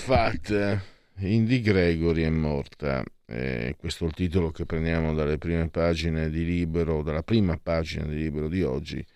[0.00, 0.82] È fatta.
[1.18, 3.04] Indy Gregory è morta.
[3.26, 8.06] Eh, questo è il titolo che prendiamo dalle prime pagine di Libero, dalla prima pagina
[8.06, 9.06] di Libero di oggi,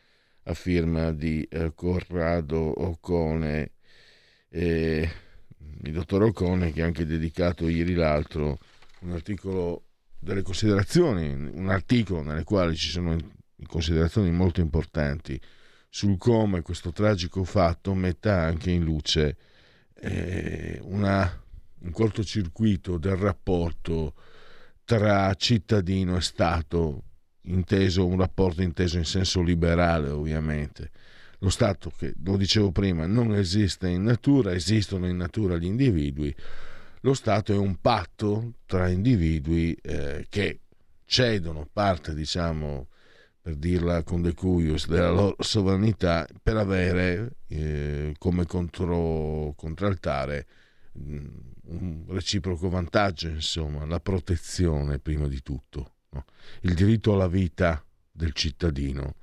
[0.42, 3.72] a firma di eh, Corrado Occone.
[4.50, 5.10] Eh,
[5.84, 8.58] il dottor Occone che ha anche dedicato ieri l'altro
[9.00, 9.84] un articolo
[10.18, 13.16] delle considerazioni, un articolo nelle quali ci sono
[13.66, 15.40] considerazioni molto importanti
[15.88, 19.38] sul come questo tragico fatto metta anche in luce
[20.04, 21.42] eh, una
[21.84, 24.14] un cortocircuito del rapporto
[24.84, 27.02] tra cittadino e Stato,
[27.42, 30.90] inteso, un rapporto inteso in senso liberale ovviamente.
[31.38, 36.34] Lo Stato, che lo dicevo prima, non esiste in natura, esistono in natura gli individui.
[37.00, 40.60] Lo Stato è un patto tra individui eh, che
[41.04, 42.88] cedono parte, diciamo,
[43.44, 50.46] per dirla con De Cuius, della loro sovranità per avere eh, come contro, contraltare
[50.92, 56.24] un reciproco vantaggio, insomma, la protezione prima di tutto, no?
[56.62, 59.16] il diritto alla vita del cittadino.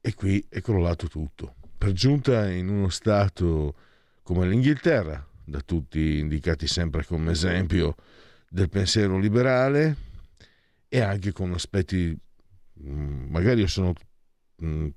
[0.00, 1.56] E qui è crollato tutto.
[1.76, 3.74] Per giunta in uno Stato
[4.22, 7.96] come l'Inghilterra, da tutti indicati sempre come esempio
[8.48, 9.94] del pensiero liberale,
[10.88, 12.14] e anche con aspetti, mm,
[12.84, 13.92] magari io sono
[14.64, 14.88] mm,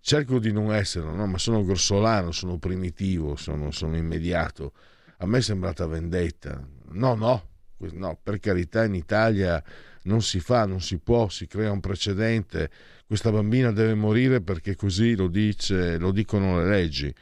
[0.00, 1.26] cerco di non esserlo, no?
[1.26, 4.72] ma sono grossolano, sono primitivo, sono, sono immediato
[5.18, 6.66] a me è sembrata vendetta.
[6.90, 9.62] No, no, no, per carità in Italia
[10.02, 12.70] non si fa, non si può, si crea un precedente.
[13.06, 17.14] Questa bambina deve morire perché così lo, dice, lo dicono le leggi.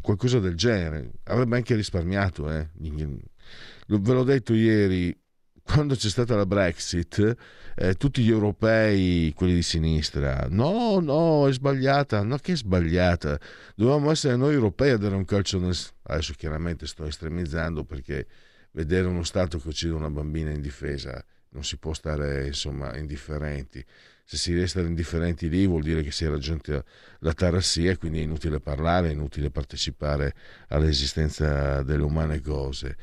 [0.00, 1.12] Qualcosa del genere.
[1.24, 2.50] Avrebbe anche risparmiato.
[2.50, 2.68] Eh.
[2.74, 5.16] Ve l'ho detto ieri,
[5.62, 7.36] quando c'è stata la Brexit,
[7.76, 13.38] eh, tutti gli europei, quelli di sinistra, no, no, è sbagliata, no, che è sbagliata,
[13.74, 15.76] dovevamo essere noi europei a dare un calcio nel...
[16.04, 18.26] Adesso chiaramente sto estremizzando perché
[18.72, 23.84] vedere uno Stato che uccide una bambina indifesa non si può stare insomma indifferenti.
[24.24, 26.82] Se si resta indifferenti lì vuol dire che si è raggiunta
[27.20, 30.34] la tarassia quindi è inutile parlare, è inutile partecipare
[30.68, 32.96] all'esistenza delle umane cose.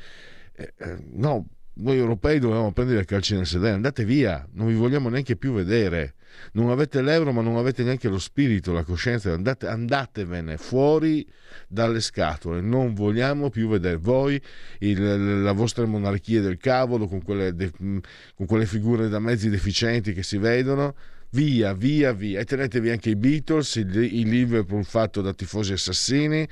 [0.52, 1.46] Eh, eh, no,
[1.80, 6.14] noi europei dovevamo prendere calci nel sedere, andate via, non vi vogliamo neanche più vedere.
[6.52, 9.32] Non avete l'euro, ma non avete neanche lo spirito, la coscienza.
[9.32, 11.26] Andate, andatevene fuori
[11.68, 12.60] dalle scatole.
[12.60, 14.40] Non vogliamo più vedere voi,
[14.78, 20.12] il, la vostra monarchia del cavolo, con quelle, de, con quelle figure da mezzi deficienti
[20.12, 20.94] che si vedono
[21.30, 22.40] via, via, via.
[22.40, 26.48] E tenetevi anche i Beatles, il Liverpool fatto da tifosi assassini,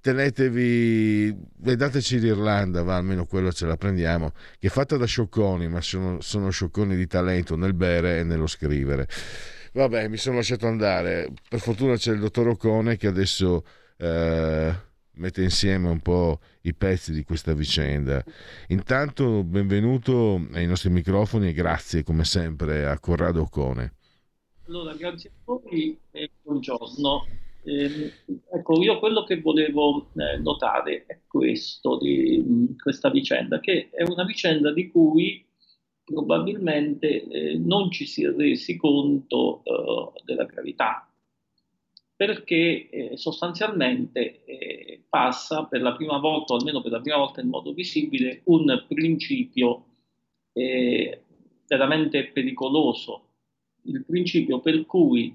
[0.00, 5.80] tenetevi, vedateci l'Irlanda, va, almeno quello ce la prendiamo, che è fatta da sciocconi, ma
[5.80, 9.08] sono, sono sciocconi di talento nel bere e nello scrivere.
[9.74, 11.30] Vabbè, mi sono lasciato andare.
[11.48, 13.64] Per fortuna c'è il dottor Ocone che adesso
[13.96, 14.74] eh,
[15.14, 18.22] mette insieme un po' i pezzi di questa vicenda.
[18.68, 23.94] Intanto, benvenuto ai nostri microfoni e grazie come sempre a Corrado Ocone.
[24.68, 27.26] Allora, grazie a voi e buongiorno.
[27.64, 28.12] Eh,
[28.48, 34.04] ecco, io quello che volevo eh, notare è questo di mh, questa vicenda, che è
[34.04, 35.44] una vicenda di cui
[36.04, 41.12] probabilmente eh, non ci si è resi conto eh, della gravità,
[42.14, 47.40] perché eh, sostanzialmente eh, passa per la prima volta, o almeno per la prima volta
[47.40, 49.86] in modo visibile, un principio
[51.66, 53.31] veramente pericoloso
[53.82, 55.34] il principio per cui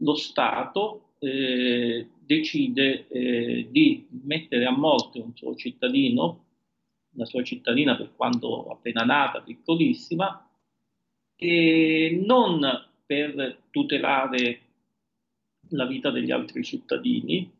[0.00, 6.44] lo Stato eh, decide eh, di mettere a morte un suo cittadino,
[7.14, 10.50] una sua cittadina per quanto appena nata, piccolissima,
[11.36, 12.60] e non
[13.04, 14.60] per tutelare
[15.70, 17.50] la vita degli altri cittadini,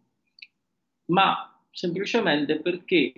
[1.06, 3.12] ma semplicemente perché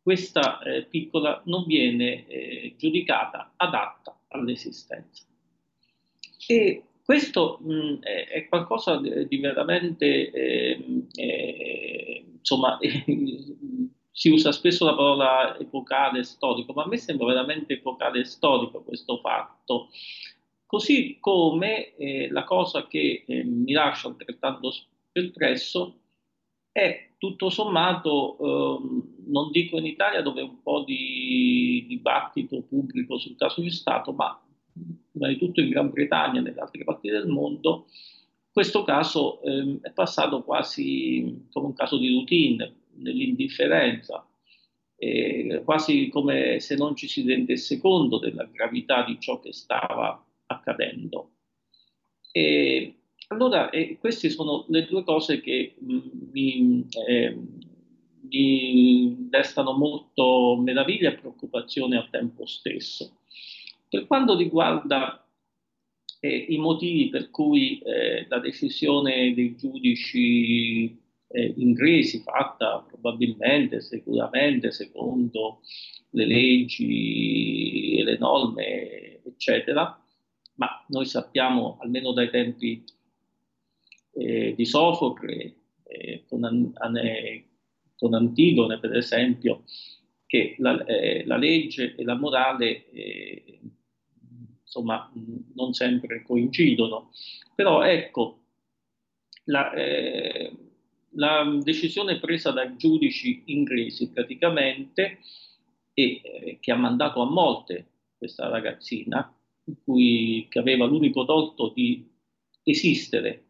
[0.00, 5.24] questa eh, piccola non viene eh, giudicata adatta all'esistenza.
[6.46, 12.78] E questo mh, è, qualcosa di veramente, eh, eh, insomma,
[14.10, 19.18] si usa spesso la parola epocale storico, ma a me sembra veramente epocale storico questo
[19.18, 19.88] fatto.
[20.66, 24.72] Così come eh, la cosa che eh, mi lascia altrettanto
[25.12, 26.00] per presso
[26.72, 33.36] e tutto sommato, ehm, non dico in Italia dove un po' di dibattito pubblico sul
[33.36, 34.38] caso di Stato, ma
[35.38, 37.86] tutto in Gran Bretagna e nelle altre parti del mondo,
[38.50, 44.26] questo caso ehm, è passato quasi come un caso di routine, nell'indifferenza,
[44.96, 50.24] eh, quasi come se non ci si rendesse conto della gravità di ciò che stava
[50.46, 51.32] accadendo.
[52.32, 52.94] E
[53.28, 56.00] allora, eh, queste sono le due cose che mh, mm,
[56.32, 57.38] mi, eh,
[58.30, 63.18] mi destano molto meraviglia e preoccupazione al tempo stesso.
[63.96, 65.26] Per quanto riguarda
[66.20, 74.70] eh, i motivi per cui eh, la decisione dei giudici eh, inglesi, fatta probabilmente, sicuramente
[74.70, 75.62] secondo
[76.10, 79.98] le leggi e le norme, eccetera,
[80.56, 82.84] ma noi sappiamo almeno dai tempi
[84.12, 86.74] eh, di Sofocle, eh, con,
[87.96, 89.64] con, Antigone per esempio,
[90.26, 92.90] che la, eh, la, legge e la morale
[94.66, 95.10] insomma
[95.54, 97.12] non sempre coincidono.
[97.54, 98.40] Però ecco,
[99.44, 100.52] la, eh,
[101.10, 105.20] la decisione presa dai giudici inglesi praticamente
[105.94, 107.86] e eh, che ha mandato a morte
[108.18, 109.32] questa ragazzina,
[109.82, 112.06] cui, che aveva l'unico torto di
[112.62, 113.44] esistere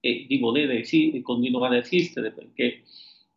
[0.00, 2.82] e di voler esi- continuare a esistere perché,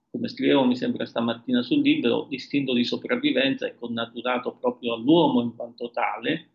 [0.09, 5.55] come scrivevo mi sembra stamattina sul libro, l'istinto di sopravvivenza è connaturato proprio all'uomo in
[5.55, 6.49] quanto tale.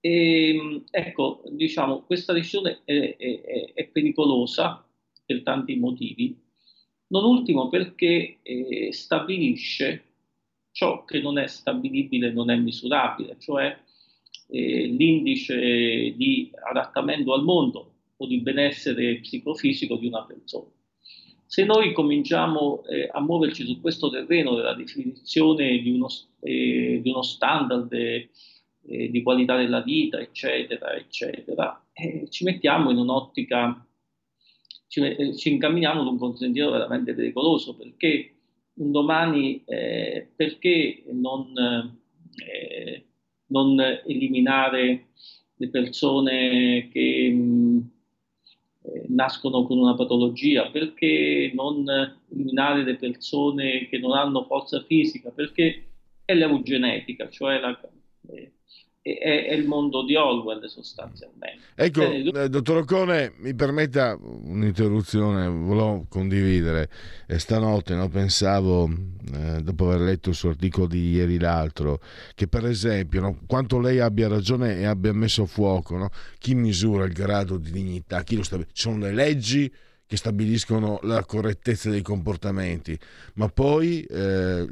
[0.00, 4.84] E, ecco, diciamo, questa decisione è, è, è pericolosa
[5.24, 6.36] per tanti motivi,
[7.08, 10.04] non ultimo perché eh, stabilisce
[10.72, 13.76] ciò che non è stabilibile, non è misurabile, cioè
[14.50, 20.66] eh, l'indice di adattamento al mondo o di benessere psicofisico di una persona.
[21.46, 26.08] Se noi cominciamo eh, a muoverci su questo terreno della definizione di uno,
[26.40, 27.90] eh, di uno standard
[28.88, 33.86] eh, di qualità della vita, eccetera, eccetera, eh, ci mettiamo in un'ottica,
[34.86, 38.32] ci, eh, ci incamminiamo ad un consentito veramente pericoloso perché
[38.74, 41.52] un domani eh, perché non,
[43.46, 45.08] non eliminare
[45.56, 47.90] le persone che mh,
[48.82, 51.84] eh, nascono con una patologia, perché non
[52.30, 55.84] eliminare le persone che non hanno forza fisica, perché
[56.24, 57.88] è l'eugenetica, cioè la, eh,
[59.16, 61.60] è, è, il mondo di Orwell sostanzialmente.
[61.74, 66.90] Ecco, eh, dottor Ocone, mi permetta un'interruzione, volevo condividere.
[67.26, 68.88] Eh, stanotte no, pensavo,
[69.32, 72.00] eh, dopo aver letto il suo articolo di ieri l'altro,
[72.34, 76.54] che per esempio, no, quanto lei abbia ragione e abbia messo a fuoco, no, chi
[76.54, 78.58] misura il grado di dignità, chi lo sta...
[78.72, 79.72] sono le leggi
[80.06, 82.98] che stabiliscono la correttezza dei comportamenti,
[83.34, 84.66] ma poi eh,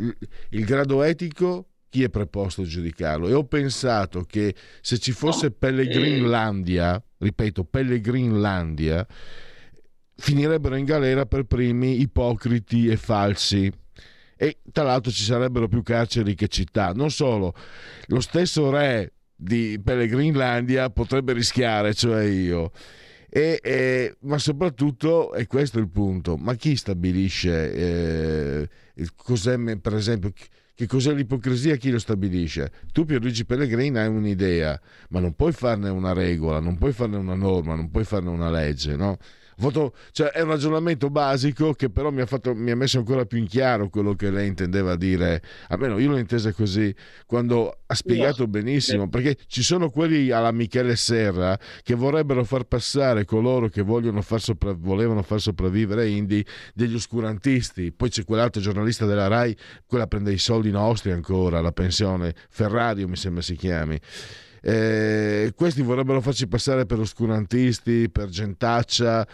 [0.51, 3.29] il grado etico chi è preposto a giudicarlo.
[3.29, 9.07] E ho pensato che se ci fosse Pellegrinlandia, ripeto, Pellegrinlandia,
[10.17, 13.71] finirebbero in galera per primi ipocriti e falsi.
[14.39, 16.93] E tra l'altro ci sarebbero più carceri che città.
[16.93, 17.55] Non solo,
[18.07, 22.73] lo stesso re di Pellegrinlandia potrebbe rischiare, cioè io.
[23.29, 28.69] E, e, ma soprattutto, e questo è il punto, ma chi stabilisce eh,
[29.15, 30.33] cos'è, per esempio,
[30.77, 31.77] che cos'è l'ipocrisia?
[31.77, 32.71] Chi lo stabilisce?
[32.93, 37.35] Tu, Pierluigi Pellegrini, hai un'idea, ma non puoi farne una regola, non puoi farne una
[37.35, 39.17] norma, non puoi farne una legge, no?
[39.59, 43.25] Voto, cioè, è un ragionamento basico che però mi ha, fatto, mi ha, messo ancora
[43.25, 46.95] più in chiaro quello che lei intendeva dire, almeno io l'ho intesa così,
[47.25, 53.25] quando ha spiegato benissimo, perché ci sono quelli alla Michele Serra che vorrebbero far passare
[53.25, 53.83] coloro che
[54.21, 56.45] far sopra, volevano far sopravvivere Indy
[56.75, 61.73] degli oscurantisti, poi c'è quell'altro giornalista della RAI, quella prende i soldi nostri ancora, la
[61.73, 63.99] pensione, Ferrario mi sembra si chiami.
[64.69, 69.25] Eh, questi vorrebbero farci passare per oscurantisti, per gentaccia,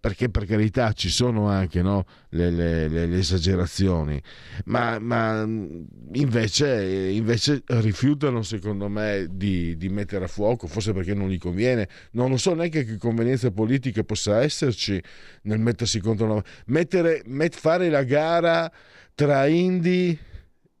[0.00, 4.18] perché per carità ci sono anche no, le, le, le, le, esagerazioni,
[4.64, 5.42] ma, ma
[6.12, 11.86] invece, invece, rifiutano secondo me di, di, mettere a fuoco, forse perché non gli conviene,
[12.12, 14.98] non lo so neanche che convenienza politica possa esserci
[15.42, 16.44] nel mettersi contro una...
[16.68, 18.72] Mettere, met, fare la gara
[19.14, 20.18] tra Indi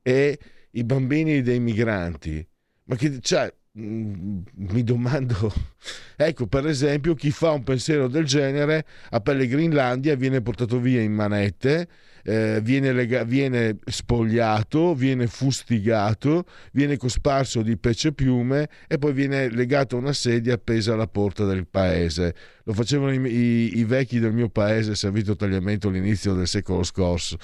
[0.00, 0.38] e
[0.70, 2.48] i bambini dei migranti.
[2.84, 5.52] Ma che, cioè, mi domando,
[6.16, 11.12] ecco per esempio chi fa un pensiero del genere a Pellegrinlandia viene portato via in
[11.12, 11.88] manette
[12.24, 19.48] eh, viene, lega- viene, spogliato, viene fustigato, viene cosparso di pece piume e poi viene
[19.50, 22.34] legato a una sedia appesa alla porta del paese.
[22.64, 27.36] Lo facevano i, i, i vecchi del mio paese, servito tagliamento all'inizio del secolo scorso.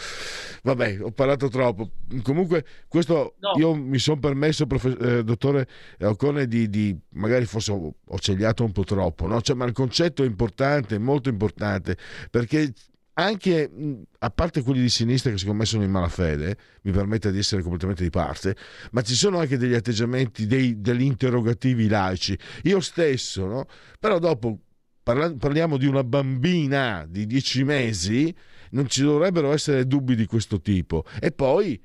[0.62, 1.90] Vabbè, ho parlato troppo.
[2.22, 3.52] Comunque, questo no.
[3.58, 5.66] io mi sono permesso, profe- eh, dottore
[6.00, 9.40] Ocone, di, di, magari forse ho, ho cegliato un po' troppo, no?
[9.40, 11.96] cioè, ma il concetto è importante, molto importante,
[12.30, 12.72] perché
[13.18, 13.70] anche
[14.18, 17.62] a parte quelli di sinistra che secondo me sono in malafede, mi permette di essere
[17.62, 18.54] completamente di parte,
[18.90, 22.38] ma ci sono anche degli atteggiamenti, dei, degli interrogativi laici.
[22.64, 23.66] Io stesso, no?
[23.98, 24.58] però dopo
[25.02, 28.34] parla, parliamo di una bambina di dieci mesi,
[28.70, 31.04] non ci dovrebbero essere dubbi di questo tipo.
[31.18, 31.80] E poi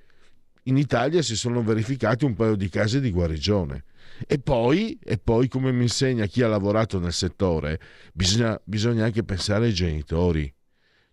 [0.63, 3.85] in Italia si sono verificati un paio di casi di guarigione.
[4.27, 7.79] E poi, e poi, come mi insegna chi ha lavorato nel settore,
[8.13, 10.53] bisogna, bisogna anche pensare ai genitori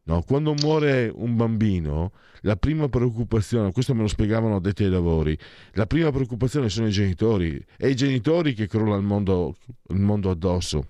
[0.09, 5.36] No, quando muore un bambino, la prima preoccupazione, questo me lo spiegavano addetti ai lavori,
[5.72, 9.54] la prima preoccupazione sono i genitori, è i genitori che crolla il mondo,
[9.88, 10.86] il mondo addosso.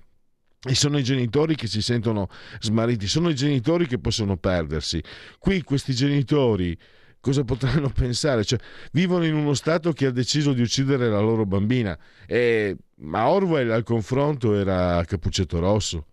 [0.63, 2.29] E sono i genitori che si sentono
[2.61, 5.03] smarriti, sono i genitori che possono perdersi.
[5.41, 6.79] Qui questi genitori
[7.19, 8.45] cosa potranno pensare?
[8.45, 8.61] Cioè,
[8.93, 11.99] vivono in uno Stato che ha deciso di uccidere la loro bambina.
[12.25, 16.07] E, ma Orwell al confronto era Cappuccetto Rosso.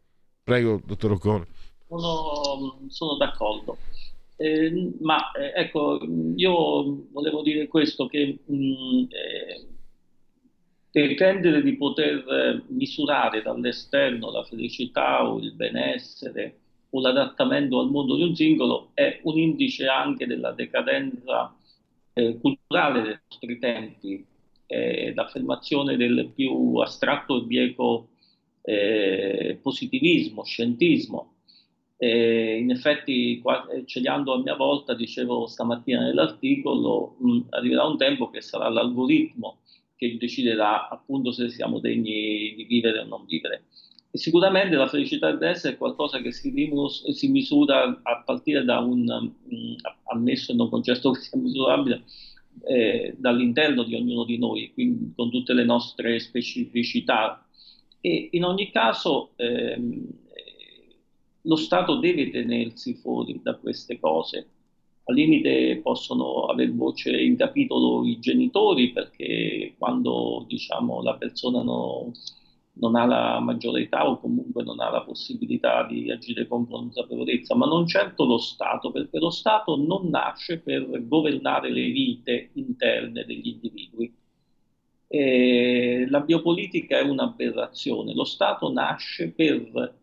[0.43, 1.45] Prego, dottor Ocone
[1.87, 3.77] sono, sono d'accordo.
[4.37, 5.99] Eh, ma eh, ecco,
[6.35, 9.67] io volevo dire questo, che mh, mm, eh,
[10.91, 16.59] pretendere di poter misurare dall'esterno la felicità o il benessere
[16.89, 21.53] o l'adattamento al mondo di un singolo è un indice anche della decadenza
[22.13, 24.25] eh, culturale dei nostri tempi,
[24.67, 28.07] eh, l'affermazione del più astratto e bieco
[28.61, 31.34] eh, positivismo, scientismo
[31.97, 33.41] e in effetti,
[33.85, 39.59] cegliando a mia volta, dicevo stamattina nell'articolo, mh, arriverà un tempo che sarà l'algoritmo
[39.95, 43.65] che deciderà appunto se siamo degni di vivere o non vivere.
[44.11, 46.53] E sicuramente la felicità del benessere è qualcosa che si,
[47.13, 49.75] si, misura a partire da un, mh,
[50.11, 52.03] ammesso e non concesso che sia misurabile,
[52.67, 57.47] eh, dall'interno di ognuno di noi, quindi con tutte le nostre specificità.
[58.01, 59.31] E in ogni caso...
[59.37, 60.23] Ehm,
[61.45, 64.49] lo Stato deve tenersi fuori da queste cose.
[65.03, 72.11] Al limite possono aver voce in capitolo i genitori perché quando diciamo, la persona no,
[72.73, 77.55] non ha la maggiore età o comunque non ha la possibilità di agire con consapevolezza,
[77.55, 83.25] ma non certo lo Stato, perché lo Stato non nasce per governare le vite interne
[83.25, 84.13] degli individui.
[85.07, 89.93] E la biopolitica è un'aberrazione, lo Stato nasce per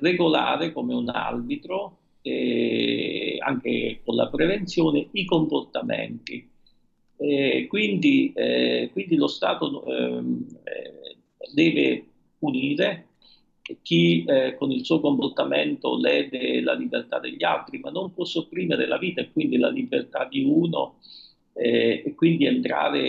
[0.00, 6.48] regolare come un arbitro, eh, anche con la prevenzione, i comportamenti.
[7.16, 11.16] Eh, quindi, eh, quindi, lo Stato ehm, eh,
[11.52, 12.04] deve
[12.38, 13.08] punire
[13.82, 18.86] chi eh, con il suo comportamento lede la libertà degli altri, ma non può sopprimere
[18.86, 20.96] la vita e quindi la libertà di uno
[21.54, 23.00] eh, e quindi entrare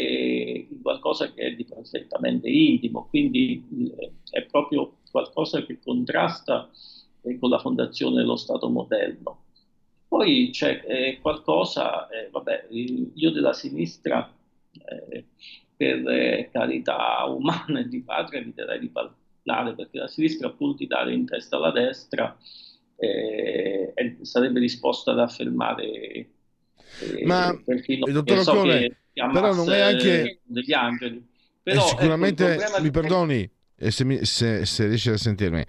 [0.69, 3.07] in qualcosa che è di perfettamente intimo.
[3.09, 3.63] Quindi
[3.97, 6.69] eh, è proprio qualcosa che contrasta
[7.21, 9.43] eh, con la fondazione dello Stato moderno.
[10.09, 14.29] Poi c'è eh, qualcosa, eh, vabbè, io della sinistra,
[14.73, 15.23] eh,
[15.77, 20.85] per eh, carità umana e di patria, eviterei di parlare, perché la sinistra, pur di
[20.85, 22.37] dare in testa alla destra,
[24.21, 26.29] sarebbe disposta ad affermare
[27.25, 31.21] ma il dottor so però non è anche degli angeli
[31.61, 35.63] però, sicuramente ecco, mi perdoni e se, mi, se, se riesce a sentirmi,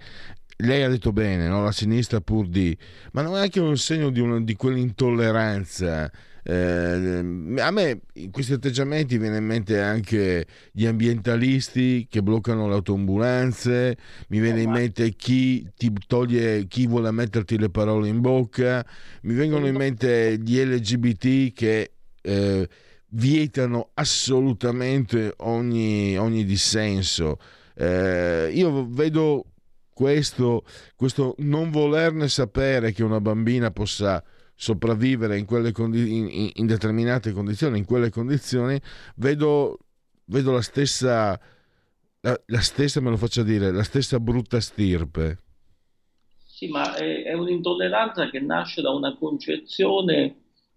[0.57, 1.63] lei ha detto bene, no?
[1.63, 2.75] la sinistra pur di,
[3.11, 6.11] ma non è anche un segno di, una, di quell'intolleranza.
[6.49, 12.75] Eh, a me in questi atteggiamenti viene in mente anche gli ambientalisti che bloccano le
[12.75, 13.97] autoambulanze,
[14.29, 18.85] mi viene in mente chi ti toglie, chi vuole metterti le parole in bocca,
[19.23, 21.91] mi vengono in mente gli LGBT che
[22.21, 22.69] eh,
[23.09, 27.37] vietano assolutamente ogni, ogni dissenso.
[27.79, 29.45] Eh, io vedo
[29.93, 30.63] questo,
[30.95, 34.23] questo non volerne sapere che una bambina possa
[34.55, 38.79] sopravvivere in, condi- in, in determinate condizioni, in quelle condizioni,
[39.17, 39.77] vedo,
[40.25, 41.39] vedo la stessa,
[42.21, 45.37] la, la, stessa, me lo faccia dire, la stessa brutta stirpe.
[46.45, 50.35] Sì, ma è, è un'intolleranza che nasce da una concezione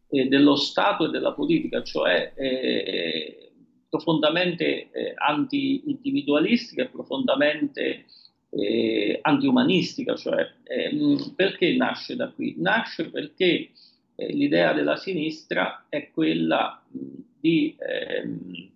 [0.09, 3.50] eh, dello Stato e della politica, cioè eh,
[3.91, 8.07] profondamente eh, anti-individualistica e profondamente
[8.51, 10.97] eh, anti-umanistica, cioè eh,
[11.35, 12.55] perché nasce da qui?
[12.59, 13.71] Nasce perché
[14.15, 18.71] eh, l'idea della sinistra è quella di, ehm,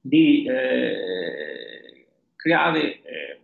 [0.00, 2.06] di eh,
[2.36, 3.40] creare, eh,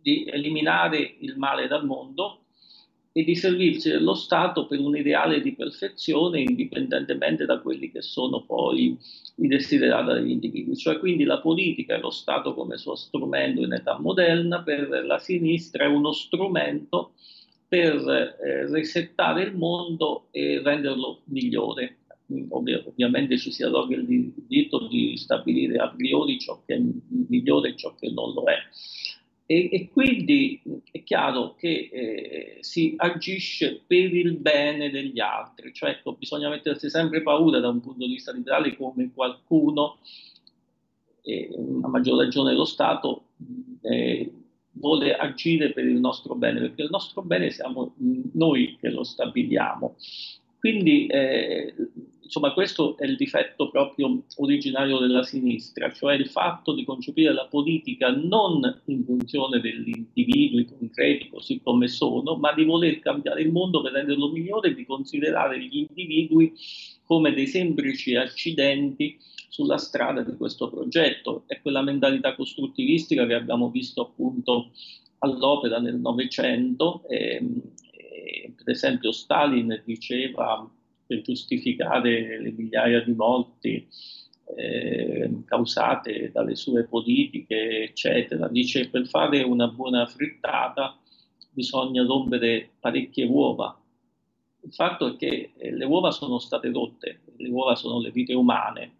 [0.00, 2.42] di eliminare il male dal mondo
[3.16, 8.44] e di servirsi dello Stato per un ideale di perfezione indipendentemente da quelli che sono
[8.44, 8.94] poi
[9.36, 10.76] i desiderati degli individui.
[10.76, 15.18] Cioè quindi la politica e lo Stato come suo strumento in età moderna per la
[15.18, 17.12] sinistra è uno strumento
[17.66, 22.00] per eh, resettare il mondo e renderlo migliore.
[22.50, 26.82] Ovvi- ovviamente ci si arroga il diritto di stabilire a priori ciò che è
[27.28, 28.56] migliore e ciò che non lo è.
[29.48, 35.90] E, e, quindi è chiaro che eh, si agisce per il bene degli altri, cioè
[35.90, 39.98] ecco, bisogna mettersi sempre paura da un punto di vista liberale come qualcuno,
[41.22, 41.48] eh,
[41.80, 43.26] a maggior ragione lo Stato,
[43.82, 44.32] eh,
[44.72, 47.94] vuole agire per il nostro bene, perché il nostro bene siamo
[48.32, 49.94] noi che lo stabiliamo.
[50.58, 51.72] Quindi eh,
[52.26, 57.46] insomma, questo è il difetto proprio originario della sinistra, cioè il fatto di concepire la
[57.46, 63.50] politica non in funzione degli individui concreti così come sono, ma di voler cambiare il
[63.50, 66.52] mondo per renderlo migliore e di considerare gli individui
[67.04, 69.16] come dei semplici accidenti
[69.48, 71.44] sulla strada di questo progetto.
[71.46, 74.70] È quella mentalità costruttivistica che abbiamo visto appunto
[75.20, 77.04] all'opera nel Novecento.
[77.08, 77.42] Eh,
[78.56, 80.68] per esempio Stalin diceva
[81.06, 83.86] per giustificare le migliaia di morti
[84.56, 88.48] eh, causate dalle sue politiche, eccetera.
[88.48, 90.98] Dice per fare una buona frittata
[91.50, 93.78] bisogna rompere parecchie uova.
[94.60, 98.34] Il fatto è che eh, le uova sono state rotte, le uova sono le vite
[98.34, 98.94] umane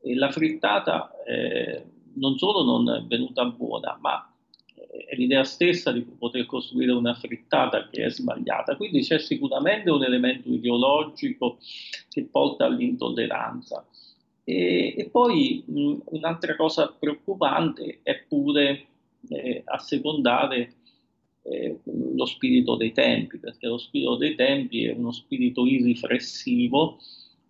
[0.00, 1.84] e la frittata eh,
[2.14, 4.29] non solo non è venuta buona, ma
[4.90, 8.76] è l'idea stessa di poter costruire una frittata che è sbagliata.
[8.76, 11.58] Quindi c'è sicuramente un elemento ideologico
[12.08, 13.86] che porta all'intolleranza.
[14.44, 18.86] E, e poi mh, un'altra cosa preoccupante è pure
[19.28, 20.74] eh, assecondare
[21.42, 26.98] eh, lo spirito dei tempi, perché lo spirito dei tempi è uno spirito irriflessivo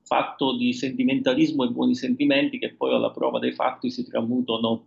[0.02, 4.86] fatto di sentimentalismo e buoni sentimenti che poi alla prova dei fatti si tramutano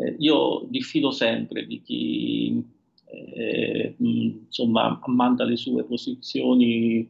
[0.00, 2.64] eh, io diffido sempre di chi
[3.06, 7.08] eh, insomma ammanta le sue posizioni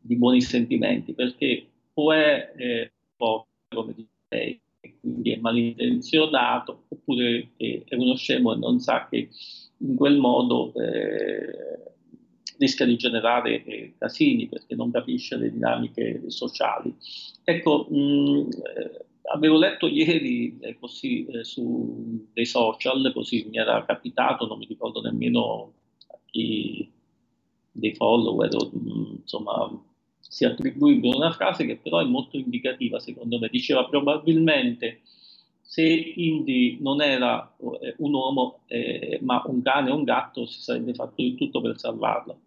[0.00, 4.60] di buoni sentimenti perché o è eh, poco come dice lei
[5.00, 9.28] quindi è malintenzionato oppure è, è uno scemo e non sa che
[9.78, 11.74] in quel modo eh,
[12.58, 16.94] rischia di generare eh, casini perché non capisce le dinamiche sociali.
[17.42, 18.48] Ecco, mh,
[19.32, 24.66] avevo letto ieri eh, così, eh, su dei social, così mi era capitato, non mi
[24.66, 25.72] ricordo nemmeno
[26.08, 26.90] a chi
[27.72, 29.82] dei follower, o, mm, insomma,
[30.20, 33.48] si attribuiva una frase che però è molto indicativa secondo me.
[33.48, 35.00] Diceva probabilmente
[35.60, 40.60] se Indy non era eh, un uomo, eh, ma un cane o un gatto, si
[40.60, 42.38] sarebbe fatto di tutto per salvarlo.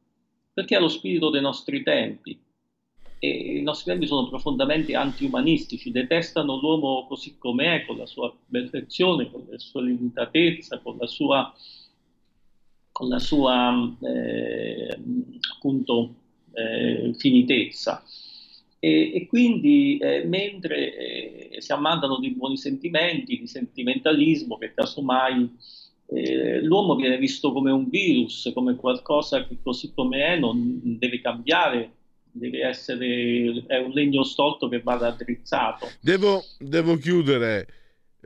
[0.53, 2.39] Perché è lo spirito dei nostri tempi
[3.19, 9.31] e i nostri tempi sono profondamente antiumanistici, detestano l'uomo così com'è, con la sua perfezione,
[9.31, 11.53] con la sua limitatezza, con la sua,
[12.91, 14.99] con la sua eh,
[15.55, 16.13] appunto,
[16.53, 18.03] eh, finitezza.
[18.79, 25.49] E, e quindi eh, mentre eh, si ammantano di buoni sentimenti, di sentimentalismo, che casomai
[26.09, 31.19] eh, l'uomo viene visto come un virus, come qualcosa che così come è non deve
[31.19, 31.96] cambiare
[32.37, 35.89] deve essere è un legno stolto che va raddrizzato.
[35.99, 37.67] Devo, devo chiudere,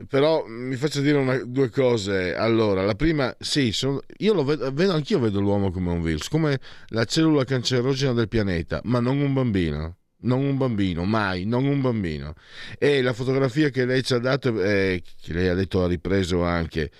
[0.08, 2.34] però mi faccio dire una, due cose.
[2.34, 6.28] Allora, la prima, sì, sono, io lo vedo, vedo, anch'io vedo l'uomo come un virus,
[6.28, 6.58] come
[6.88, 9.96] la cellula cancerogena del pianeta, ma non un bambino.
[10.24, 12.34] Non un bambino, mai, non un bambino.
[12.78, 16.44] E la fotografia che lei ci ha dato, eh, che lei ha detto ha ripreso
[16.44, 16.92] anche,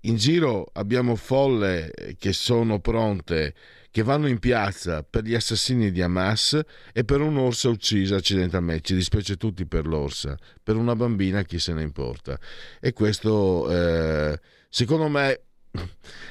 [0.00, 3.54] in giro abbiamo folle che sono pronte
[3.96, 6.60] che vanno in piazza per gli assassini di Hamas
[6.92, 8.88] e per un'orsa uccisa accidentalmente.
[8.88, 12.38] Ci dispiace tutti per l'orsa, per una bambina chi se ne importa.
[12.78, 14.38] E questo, eh,
[14.68, 15.40] secondo me,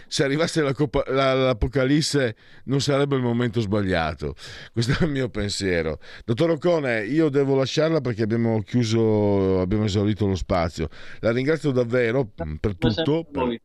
[0.08, 2.36] se arrivasse la Coppa, la, l'Apocalisse
[2.66, 4.36] non sarebbe il momento sbagliato.
[4.72, 6.00] Questo è il mio pensiero.
[6.24, 10.88] Dottor Ocone, io devo lasciarla perché abbiamo chiuso, abbiamo esaurito lo spazio.
[11.20, 13.60] La ringrazio davvero per tutto per...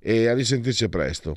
[0.00, 1.36] e a risentirci presto.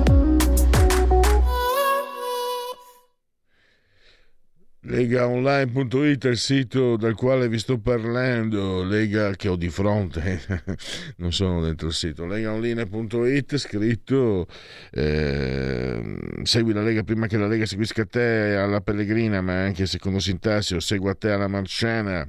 [4.83, 10.41] Legaonline.it è il sito dal quale vi sto parlando, Lega che ho di fronte,
[11.17, 14.47] non sono dentro il sito, legaonline.it scritto,
[14.89, 20.17] eh, segui la Lega prima che la Lega seguisca te alla Pellegrina, ma anche secondo
[20.17, 22.27] Sintassio, segua te alla Marciana.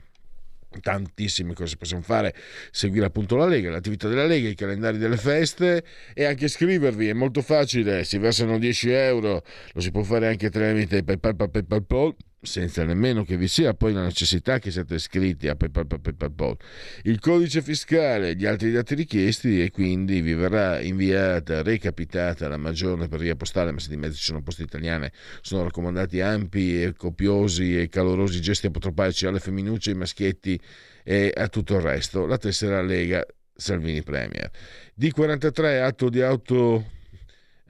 [0.81, 2.35] Tantissime cose possiamo fare.
[2.71, 7.13] Seguire appunto la Lega, l'attività della Lega, i calendari delle feste e anche iscrivervi, è
[7.15, 9.43] molto facile si versano 10 euro
[9.73, 13.93] lo si può fare anche tramite PayPal, PayPal, PayPal senza nemmeno che vi sia poi
[13.93, 16.57] la necessità che siate iscritti a PayPal.
[17.05, 23.07] Il codice fiscale gli altri dati richiesti e quindi vi verrà inviata, recapitata la maggiore
[23.07, 26.95] per via postale, ma se di mezzo ci sono poste italiane, sono raccomandati ampi e
[26.95, 30.61] copiosi e calorosi gesti apotropaici alle femminucce, ai maschietti
[31.05, 32.27] e a tutto il resto.
[32.27, 33.25] La tessera Lega
[33.55, 34.51] Salvini Premier.
[34.99, 37.01] D43 atto di auto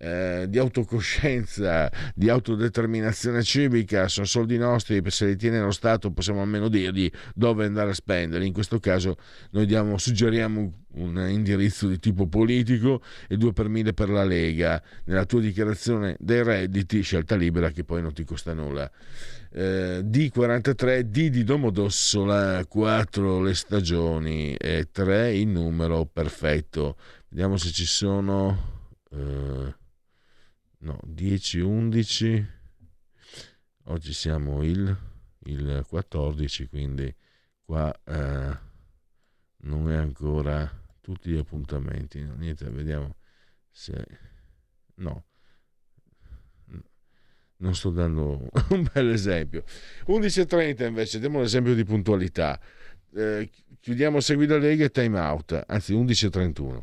[0.02, 6.40] eh, di autocoscienza, di autodeterminazione civica, sono soldi nostri, se li tiene lo Stato possiamo
[6.40, 8.44] almeno dirgli dove andare a spendere.
[8.44, 9.16] In questo caso
[9.50, 14.82] noi diamo, suggeriamo un indirizzo di tipo politico e due per mille per la Lega.
[15.04, 18.90] Nella tua dichiarazione dei redditi, scelta libera che poi non ti costa nulla.
[19.52, 26.96] Eh, D43, D di Domodossola, 4 le stagioni e 3 il numero perfetto.
[27.28, 28.80] Vediamo se ci sono...
[29.12, 29.80] Eh,
[30.82, 32.46] no, 10, 11,
[33.84, 34.96] oggi siamo il,
[35.44, 37.14] il 14, quindi
[37.64, 38.58] qua eh,
[39.58, 40.70] non è ancora
[41.00, 43.16] tutti gli appuntamenti, no, niente, vediamo
[43.70, 44.04] se...
[44.96, 45.24] no,
[47.56, 49.64] non sto dando un bel esempio.
[50.06, 52.60] 11.30 invece, diamo un esempio di puntualità.
[53.14, 56.82] Eh, chiudiamo Segui la Lega e time out, anzi 11.31.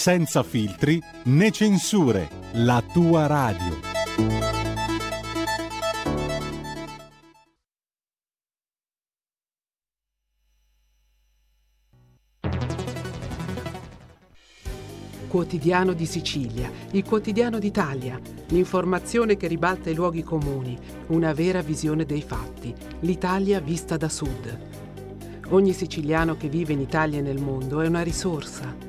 [0.00, 3.78] senza filtri né censure, la tua radio.
[15.28, 20.78] Quotidiano di Sicilia, il quotidiano d'Italia, l'informazione che ribalta i luoghi comuni,
[21.08, 24.58] una vera visione dei fatti, l'Italia vista da sud.
[25.50, 28.88] Ogni siciliano che vive in Italia e nel mondo è una risorsa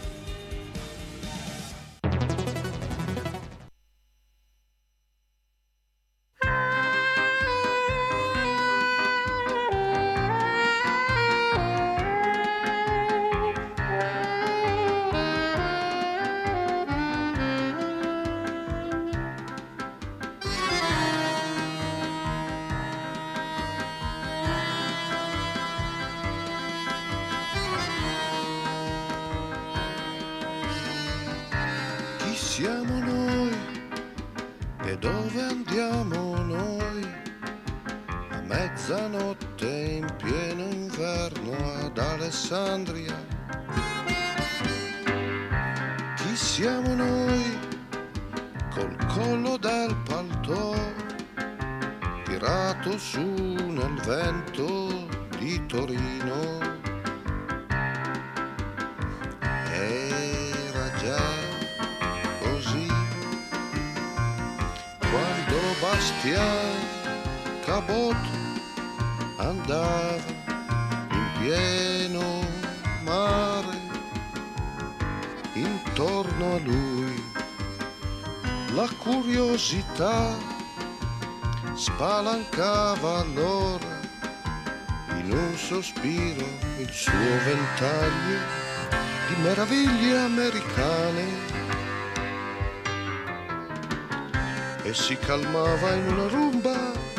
[94.91, 96.75] E si calmava in una rumba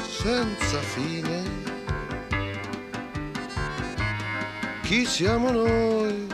[0.06, 1.42] senza fine.
[4.82, 6.26] Chi siamo noi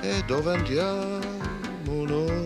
[0.00, 2.45] e dove andiamo noi?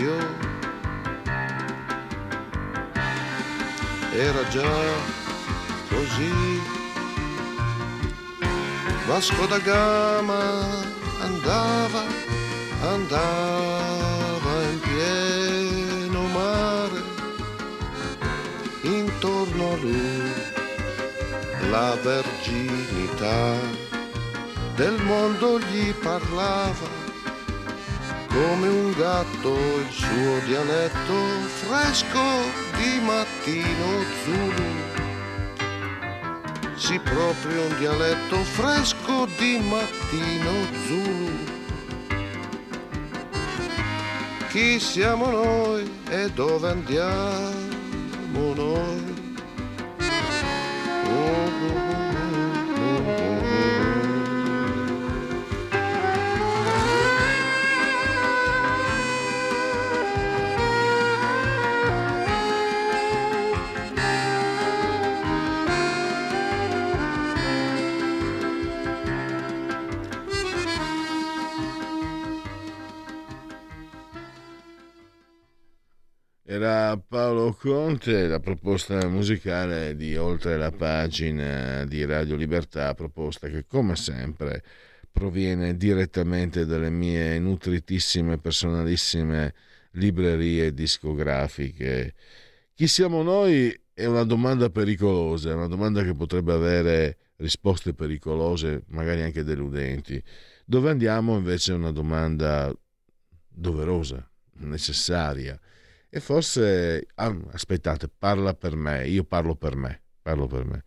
[0.00, 0.18] Silenzio.
[4.12, 4.78] Era già
[5.88, 6.68] così.
[9.06, 10.84] Vasco da Gama
[11.20, 12.04] andava,
[12.82, 17.02] andava in pieno mare,
[18.82, 20.48] intorno a lui
[21.70, 23.54] la verginità
[24.76, 26.89] del mondo gli parlava
[28.40, 31.14] come un gatto il suo dialetto
[31.66, 32.24] fresco
[32.78, 34.90] di mattino Zulu
[36.74, 40.50] sì proprio un dialetto fresco di mattino
[40.86, 41.38] Zulu.
[44.48, 49.09] Chi siamo noi e dove andiamo noi?
[77.60, 84.64] Conte, la proposta musicale di Oltre la pagina di Radio Libertà, proposta che come sempre
[85.12, 89.52] proviene direttamente dalle mie nutritissime, personalissime
[89.90, 92.14] librerie discografiche.
[92.72, 98.84] Chi siamo noi è una domanda pericolosa, è una domanda che potrebbe avere risposte pericolose,
[98.86, 100.22] magari anche deludenti.
[100.64, 102.74] Dove andiamo invece è una domanda
[103.50, 104.26] doverosa,
[104.60, 105.60] necessaria
[106.10, 110.84] e forse, ah, aspettate, parla per me, io parlo per me, parlo per me.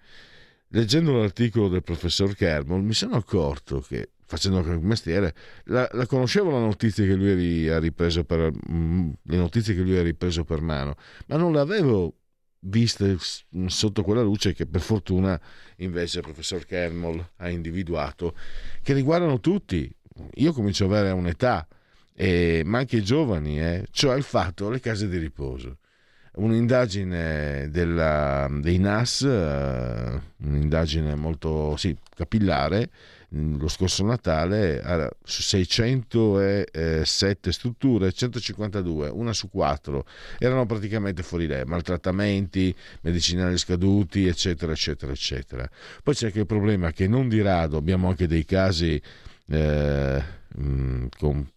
[0.67, 5.33] Leggendo l'articolo del professor Kermel mi sono accorto che, facendo il mestiere,
[5.65, 9.97] la, la, conoscevo la notizia che lui ha ripreso per, mm, le notizie che lui
[9.97, 10.95] ha ripreso per mano,
[11.27, 12.17] ma non l'avevo
[12.65, 13.17] viste
[13.67, 15.39] sotto quella luce che per fortuna
[15.77, 18.35] invece il professor Kermel ha individuato,
[18.81, 19.89] che riguardano tutti.
[20.35, 21.67] Io comincio ad avere un'età,
[22.15, 25.77] eh, ma anche i giovani, eh, cioè il fatto le case di riposo.
[26.35, 32.89] Un'indagine della, dei NAS, eh, un'indagine molto sì, capillare,
[33.35, 40.07] mm, lo scorso Natale su 607 strutture, 152, una su quattro,
[40.39, 45.69] erano praticamente fuori legge, maltrattamenti, medicinali scaduti, eccetera, eccetera, eccetera.
[46.01, 48.99] Poi c'è anche il problema che non di rado abbiamo anche dei casi
[49.49, 50.23] eh,
[50.59, 51.47] mm, con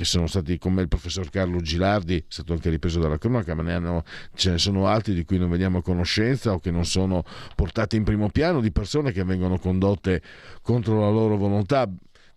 [0.00, 3.62] che sono stati come il professor Carlo Gilardi, è stato anche ripreso dalla cronaca, ma
[3.62, 7.22] ne hanno, ce ne sono altri di cui non vediamo conoscenza o che non sono
[7.54, 10.22] portati in primo piano, di persone che vengono condotte
[10.62, 11.86] contro la loro volontà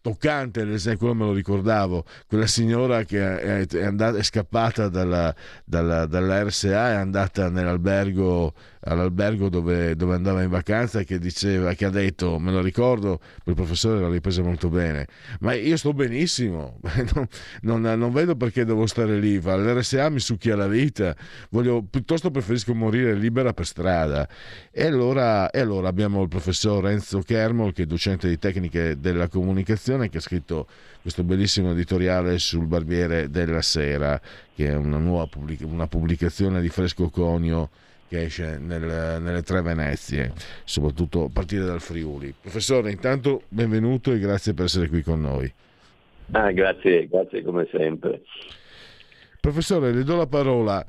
[0.04, 5.34] toccante, ad esempio, quello me lo ricordavo, quella signora che è, andata, è scappata dalla,
[5.64, 8.54] dalla, dalla è andata nell'albergo
[8.86, 13.20] all'albergo dove, dove, andava in vacanza e che diceva, che ha detto, me lo ricordo,
[13.46, 15.08] il professore l'ha ripresa molto bene,
[15.40, 16.80] ma io sto benissimo,
[17.14, 21.16] non, non, non vedo perché devo stare lì, l'RSA mi succhia la vita,
[21.50, 24.28] voglio, piuttosto preferisco morire libera per strada.
[24.72, 29.28] E allora, e allora abbiamo il professor Enzo Kermol, che è docente di tecniche della
[29.28, 30.68] comunicazione, che ha scritto
[31.02, 34.20] questo bellissimo editoriale sul Barbiere della Sera,
[34.56, 37.70] che è una nuova pubblic- una pubblicazione di Fresco Conio
[38.08, 40.34] che esce nel, nelle tre Venezie,
[40.64, 42.34] soprattutto a partire dal Friuli.
[42.40, 45.52] Professore, intanto benvenuto e grazie per essere qui con noi.
[46.32, 48.22] Ah, grazie, grazie come sempre.
[49.40, 50.86] Professore, le do la parola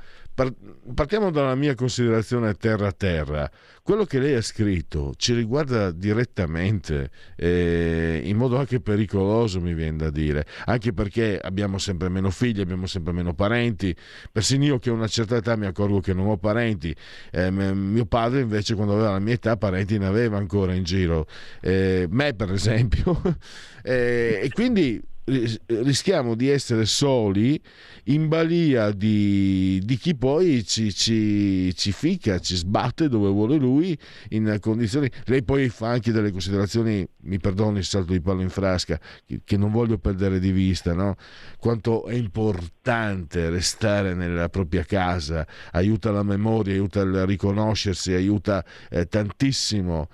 [0.95, 3.51] partiamo dalla mia considerazione terra a terra.
[3.83, 9.99] Quello che lei ha scritto ci riguarda direttamente, eh, in modo anche pericoloso, mi viene
[9.99, 13.95] da dire, anche perché abbiamo sempre meno figli, abbiamo sempre meno parenti.
[14.33, 16.95] Persino io che ho una certa età mi accorgo che non ho parenti.
[17.31, 21.27] Eh, mio padre invece quando aveva la mia età parenti ne aveva ancora in giro.
[21.61, 23.21] Eh, me per esempio.
[23.87, 27.61] Eh, e quindi rischiamo di essere soli
[28.05, 33.99] in balia di, di chi poi ci, ci, ci, fica, ci sbatte dove vuole lui
[34.31, 35.11] in condizioni...
[35.25, 39.01] Lei poi fa anche delle considerazioni, mi perdoni il salto di palo in frasca,
[39.45, 41.17] che, non voglio perdere di vista, no?
[41.59, 49.07] quanto è importante restare nella propria casa, aiuta la memoria, aiuta il riconoscersi, aiuta eh,
[49.07, 50.09] tantissimo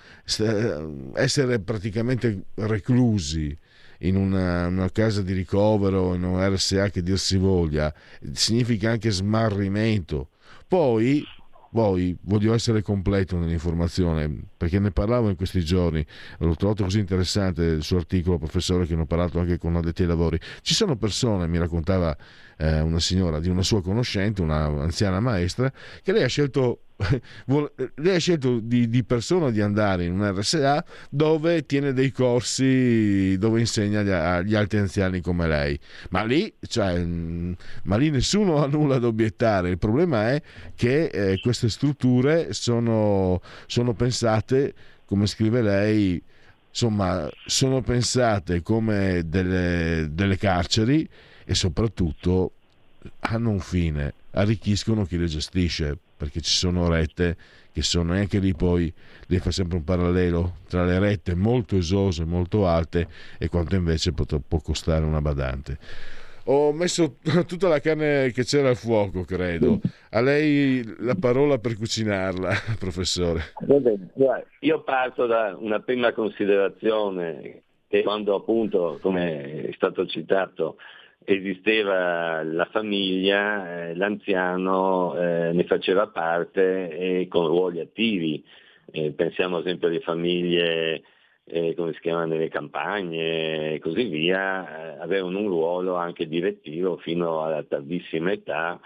[1.14, 3.56] essere praticamente reclusi
[4.00, 7.92] in una, una, casa di ricovero, in un RSA che dir si voglia,
[8.32, 10.30] significa anche smarrimento.
[10.66, 11.24] Poi,
[11.72, 16.04] poi voglio essere completo nell'informazione perché ne parlavo in questi giorni,
[16.38, 20.02] l'ho trovato così interessante il suo articolo, professore, che ne ho parlato anche con addetti
[20.02, 20.38] ai lavori.
[20.62, 22.16] Ci sono persone, mi raccontava
[22.56, 25.72] eh, una signora di una sua conoscente, una anziana maestra,
[26.02, 26.82] che lei ha scelto
[27.96, 33.36] lei ha scelto di, di, persona di andare in un RSA dove tiene dei corsi
[33.38, 35.78] dove insegna agli, agli altri anziani come lei.
[36.10, 37.52] Ma lì, cioè, mm,
[37.84, 39.70] ma lì nessuno ha nulla da obiettare.
[39.70, 40.42] Il problema è
[40.74, 44.74] che eh, queste strutture sono, sono pensate
[45.06, 46.22] come scrive lei
[46.70, 51.08] insomma sono pensate come delle, delle carceri
[51.44, 52.52] e soprattutto
[53.20, 57.36] hanno un fine arricchiscono chi le gestisce perché ci sono rette
[57.72, 58.92] che sono anche lì poi
[59.26, 63.06] lei fa sempre un parallelo tra le rette molto esose, molto alte
[63.38, 65.78] e quanto invece può, può costare una badante.
[66.44, 67.16] Ho messo
[67.46, 69.78] tutta la carne che c'era al fuoco, credo.
[70.10, 73.52] A lei la parola per cucinarla, professore.
[74.60, 80.76] Io parto da una prima considerazione che quando appunto, come è stato citato,
[81.24, 88.44] esisteva la famiglia, eh, l'anziano eh, ne faceva parte e con ruoli attivi.
[88.90, 91.02] Eh, pensiamo ad esempio alle famiglie,
[91.44, 96.96] eh, come si chiamano, nelle campagne e così via, eh, avevano un ruolo anche direttivo
[96.98, 98.80] fino alla tardissima età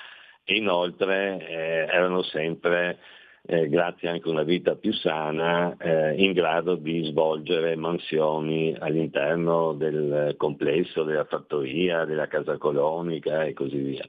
[0.45, 1.55] e inoltre eh,
[1.89, 2.99] erano sempre
[3.47, 9.75] eh, grazie anche a una vita più sana, eh, in grado di svolgere mansioni all'interno
[9.75, 14.09] del complesso della fattoria, della casa colonica e così via.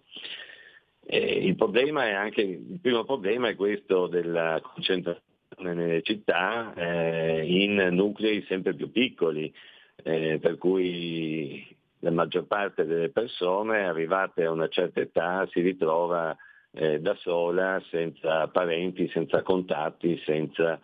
[1.08, 5.24] Eh, il, anche, il primo problema è questo della concentrazione
[5.58, 9.54] nelle città eh, in nuclei sempre più piccoli,
[10.04, 11.66] eh, per cui
[12.00, 16.36] la maggior parte delle persone arrivate a una certa età si ritrova
[16.76, 20.80] eh, da sola, senza parenti, senza contatti, senza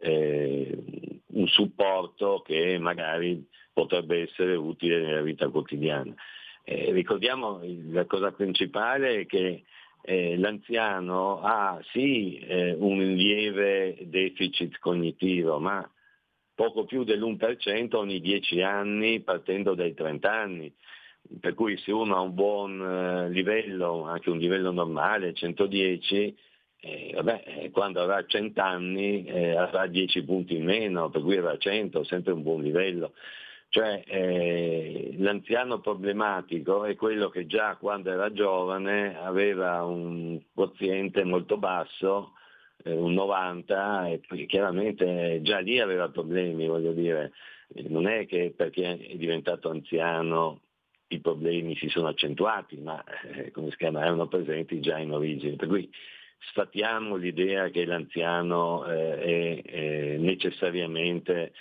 [0.00, 0.78] eh,
[1.26, 6.14] un supporto che magari potrebbe essere utile nella vita quotidiana.
[6.64, 9.64] Eh, ricordiamo la cosa principale è che
[10.02, 15.88] eh, l'anziano ha sì eh, un lieve deficit cognitivo, ma
[16.54, 20.74] poco più dell'1% ogni 10 anni partendo dai 30 anni
[21.40, 26.36] per cui se uno ha un buon eh, livello, anche un livello normale, 110,
[26.80, 31.36] eh, vabbè, eh, quando avrà 100 anni eh, avrà 10 punti in meno, per cui
[31.36, 33.12] avrà 100, sempre un buon livello.
[33.68, 41.58] Cioè eh, l'anziano problematico è quello che già quando era giovane aveva un quoziente molto
[41.58, 42.32] basso,
[42.84, 47.32] eh, un 90, e chiaramente già lì aveva problemi, voglio dire.
[47.88, 50.60] Non è che perché è diventato anziano
[51.08, 55.56] i problemi si sono accentuati, ma eh, come si chiama, erano presenti già in origine.
[55.56, 55.88] Per cui
[56.50, 61.52] sfatiamo l'idea che l'anziano eh, è, necessariamente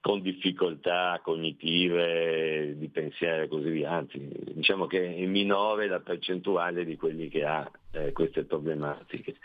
[0.00, 4.18] con difficoltà cognitive, di pensiero e così via, anzi
[4.54, 9.36] diciamo che è minore la percentuale di quelli che ha eh, queste problematiche.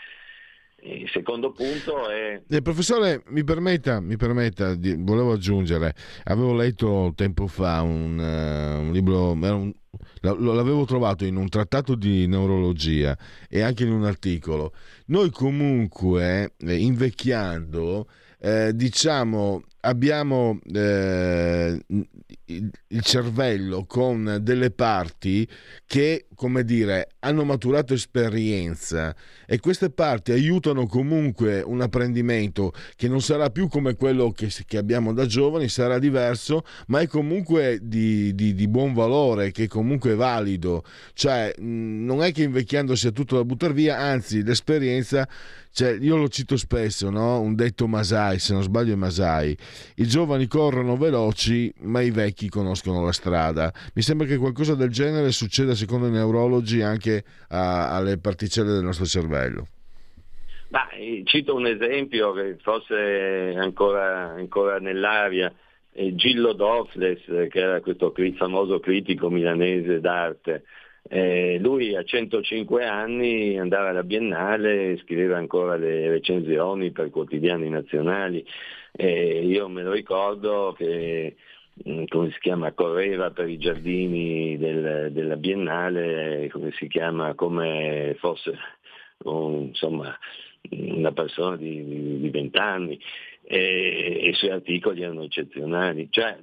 [0.87, 2.43] Il secondo punto è...
[2.47, 8.91] Eh, professore, mi permetta, mi permetta, volevo aggiungere, avevo letto tempo fa un, uh, un
[8.91, 9.73] libro, un,
[10.21, 13.17] l'avevo trovato in un trattato di neurologia
[13.49, 14.73] e anche in un articolo.
[15.07, 18.07] Noi comunque, eh, invecchiando,
[18.39, 21.79] eh, diciamo, abbiamo eh,
[22.47, 25.47] il cervello con delle parti
[25.85, 29.15] che, come dire, hanno maturato esperienza
[29.45, 34.77] e queste parti aiutano comunque un apprendimento che non sarà più come quello che, che
[34.77, 40.11] abbiamo da giovani, sarà diverso, ma è comunque di, di, di, buon valore, che comunque
[40.11, 40.83] è valido.
[41.13, 45.27] Cioè, non è che invecchiando sia tutto da buttare via, anzi, l'esperienza
[45.75, 47.41] cioè, io lo cito spesso, no?
[47.41, 49.53] un detto Masai, se non sbaglio è Masai,
[49.95, 53.73] i giovani corrono veloci ma i vecchi conoscono la strada.
[53.93, 58.85] Mi sembra che qualcosa del genere succeda secondo i neurologi anche a, alle particelle del
[58.85, 59.67] nostro cervello.
[60.69, 60.87] Ma,
[61.25, 65.53] cito un esempio che forse ancora, ancora nell'aria,
[65.91, 67.19] eh, Gillo Dorfles,
[67.49, 70.63] che era questo famoso critico milanese d'arte,
[71.07, 78.43] eh, lui a 105 anni andava alla Biennale, scriveva ancora le recensioni per quotidiani nazionali.
[78.91, 81.35] Eh, io me lo ricordo che
[81.87, 88.15] mm, come si chiama, correva per i giardini del, della Biennale, come si chiama, come
[88.17, 88.57] fosse
[89.25, 90.17] un, insomma,
[90.71, 92.99] una persona di vent'anni
[93.43, 96.07] e, e i suoi articoli erano eccezionali.
[96.09, 96.35] Cioè,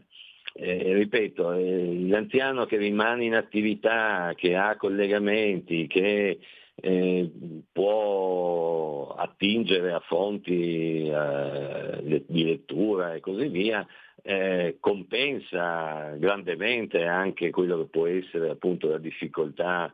[0.55, 6.39] eh, ripeto, eh, l'anziano che rimane in attività, che ha collegamenti, che
[6.75, 7.31] eh,
[7.73, 13.87] può attingere a fonti eh, di lettura e così via,
[14.23, 19.93] eh, compensa grandemente anche quello che può essere appunto la difficoltà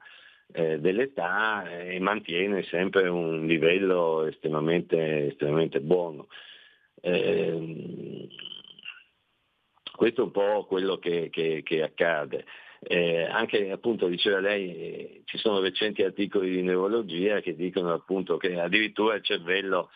[0.52, 6.28] eh, dell'età e mantiene sempre un livello estremamente, estremamente buono.
[7.00, 8.28] Eh,
[9.98, 12.44] questo è un po' quello che, che, che accade.
[12.78, 18.36] Eh, anche appunto diceva lei, eh, ci sono recenti articoli di neurologia che dicono appunto
[18.36, 19.90] che addirittura il cervello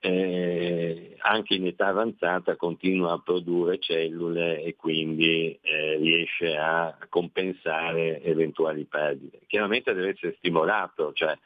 [0.00, 8.20] eh, anche in età avanzata continua a produrre cellule e quindi eh, riesce a compensare
[8.24, 9.42] eventuali perdite.
[9.46, 11.38] Chiaramente deve essere stimolato, cioè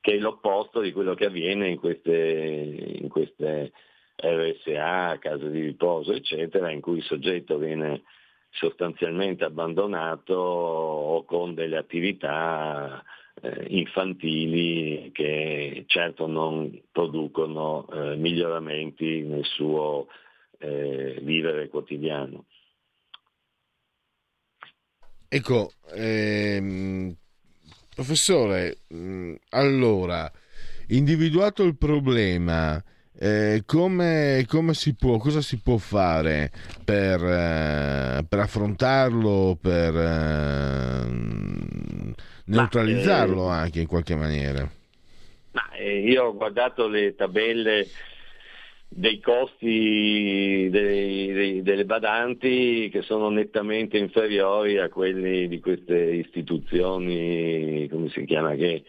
[0.00, 3.70] che è l'opposto di quello che avviene in queste, in queste
[4.16, 8.02] RSA, case di riposo, eccetera, in cui il soggetto viene
[8.50, 13.02] sostanzialmente abbandonato o con delle attività
[13.40, 20.06] eh, infantili che certo non producono eh, miglioramenti nel suo
[20.58, 22.44] eh, vivere quotidiano.
[25.28, 27.12] Ecco, ehm,
[27.92, 30.30] professore, mm, allora,
[30.88, 32.80] individuato il problema,
[33.18, 36.50] eh, come, come, si può, cosa si può fare
[36.84, 41.06] per, eh, per affrontarlo, per eh,
[42.46, 44.68] neutralizzarlo ma, anche in qualche maniera?
[45.52, 47.86] Ma, eh, io ho guardato le tabelle
[48.88, 57.88] dei costi dei, dei, delle badanti che sono nettamente inferiori a quelli di queste istituzioni,
[57.88, 58.84] come si chiama, che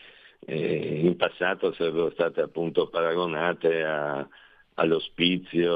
[0.46, 4.28] eh, in passato sarebbero state appunto paragonate a,
[4.76, 5.76] all'ospizio,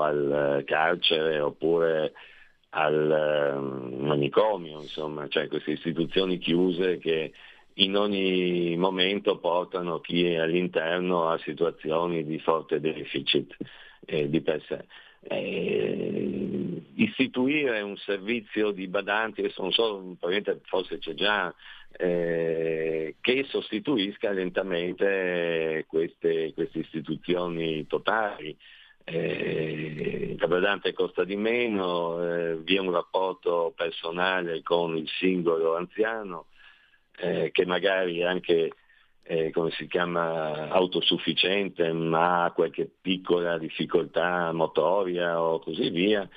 [0.00, 2.12] al carcere oppure
[2.70, 7.32] al um, manicomio, insomma, cioè queste istituzioni chiuse che
[7.74, 13.56] in ogni momento portano chi è all'interno a situazioni di forte deficit
[14.06, 14.84] eh, di per sé.
[15.22, 16.59] Eh,
[16.96, 20.16] istituire un servizio di badanti, adesso non so,
[20.64, 21.54] forse c'è già
[21.92, 28.56] eh, che sostituisca lentamente queste, queste istituzioni totali.
[29.04, 35.76] Eh, il badante costa di meno, eh, vi è un rapporto personale con il singolo
[35.76, 36.46] anziano
[37.16, 38.72] eh, che magari anche
[39.22, 46.28] eh, come si chiama, autosufficiente ma ha qualche piccola difficoltà motoria o così via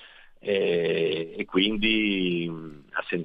[0.46, 2.52] e, e quindi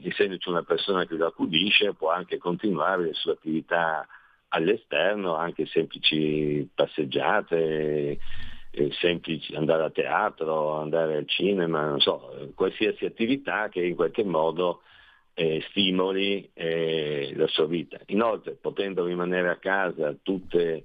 [0.02, 4.06] essendoci una persona che lo accudisce può anche continuare le sue attività
[4.50, 8.18] all'esterno, anche semplici passeggiate,
[8.70, 14.22] eh, semplici andare a teatro, andare al cinema, non so, qualsiasi attività che in qualche
[14.22, 14.82] modo
[15.34, 17.98] eh, stimoli eh, la sua vita.
[18.06, 20.84] Inoltre, potendo rimanere a casa tutte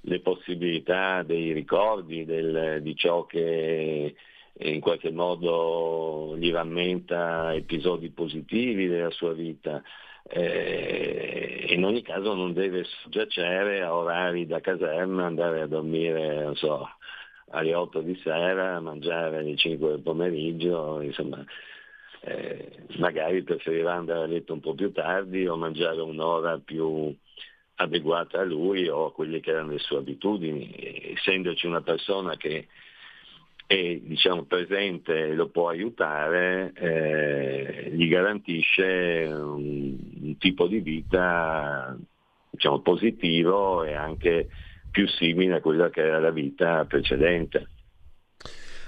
[0.00, 4.16] le possibilità dei ricordi, del, di ciò che
[4.62, 9.82] in qualche modo gli rammenta episodi positivi della sua vita.
[10.22, 16.56] Eh, in ogni caso non deve soggiacere a orari da caserma, andare a dormire, non
[16.56, 16.86] so,
[17.50, 21.44] alle 8 di sera, mangiare alle 5 del pomeriggio, insomma,
[22.22, 27.14] eh, magari preferirà andare a letto un po' più tardi o mangiare un'ora più
[27.76, 32.68] adeguata a lui o a quelle che erano le sue abitudini, essendoci una persona che
[33.70, 41.96] è diciamo, presente e lo può aiutare, eh, gli garantisce un, un, tipo di vita
[42.50, 44.48] diciamo, positivo e anche
[44.90, 47.68] più simile a quella che era la vita precedente.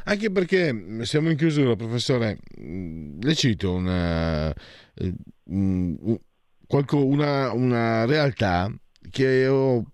[0.06, 5.14] Anche perché siamo in chiusura, professore, le cito una, eh,
[5.44, 8.68] una, una realtà
[9.10, 9.84] che ho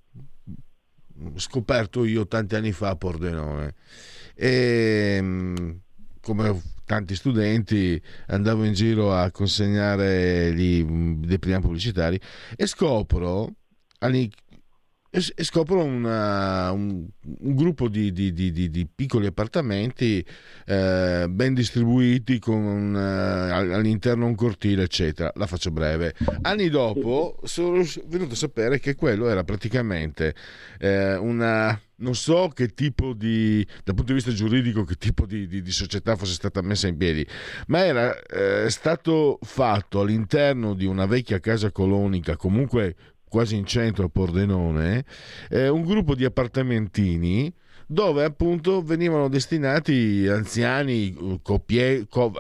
[1.34, 3.74] scoperto io tanti anni fa a Pordenone
[4.40, 5.80] e ehm,
[6.20, 12.20] come tanti studenti andavo in giro a consegnare gli, dei primi pubblicitari
[12.54, 13.52] e scopro
[15.10, 17.06] e, scoprono una, un,
[17.40, 20.24] un, gruppo di, di, di, di piccoli appartamenti
[20.66, 25.32] eh, ben distribuiti con eh, all'interno un cortile eccetera.
[25.36, 26.14] La faccio breve.
[26.42, 30.34] Anni dopo sono venuto a sapere che quello era praticamente
[30.78, 35.48] eh, una non so che tipo di, dal punto di vista giuridico, che tipo di,
[35.48, 37.26] di, di società fosse stata messa in piedi,
[37.66, 42.94] ma era eh, stato fatto all'interno di una vecchia casa colonica, comunque
[43.28, 45.04] quasi in centro a Pordenone,
[45.50, 47.52] eh, un gruppo di appartamentini
[47.90, 52.34] dove appunto venivano destinati anziani, coppie, co-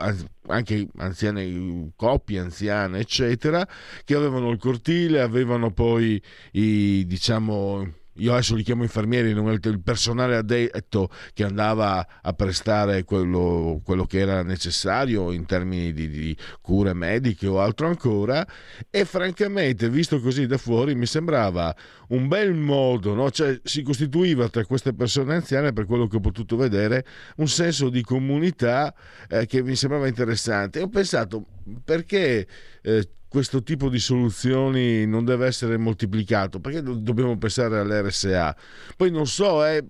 [0.46, 3.66] anche anziane, coppie anziane, eccetera,
[4.04, 10.36] che avevano il cortile, avevano poi i, diciamo, io adesso li chiamo infermieri, il personale
[10.36, 16.94] addetto che andava a prestare quello, quello che era necessario in termini di, di, cure
[16.94, 18.46] mediche o altro ancora
[18.90, 21.74] e francamente visto così da fuori mi sembrava
[22.08, 23.30] un bel modo, no?
[23.30, 27.04] cioè, si costituiva tra queste persone anziane per quello che ho potuto vedere
[27.36, 28.94] un senso di comunità
[29.28, 30.80] eh, che mi sembrava interessante.
[30.80, 31.44] Ho pensato
[31.84, 32.46] perché
[32.82, 38.56] eh, questo tipo di soluzioni non deve essere moltiplicato perché dobbiamo pensare all'RSA
[38.96, 39.84] poi non so eh,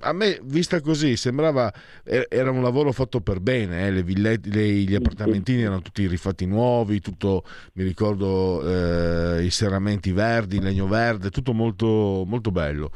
[0.00, 1.72] a me vista così sembrava
[2.04, 6.46] era un lavoro fatto per bene eh, le villette, le, gli appartamentini erano tutti rifatti
[6.46, 7.44] nuovi tutto
[7.74, 12.90] mi ricordo eh, i serramenti verdi legno verde tutto molto, molto bello.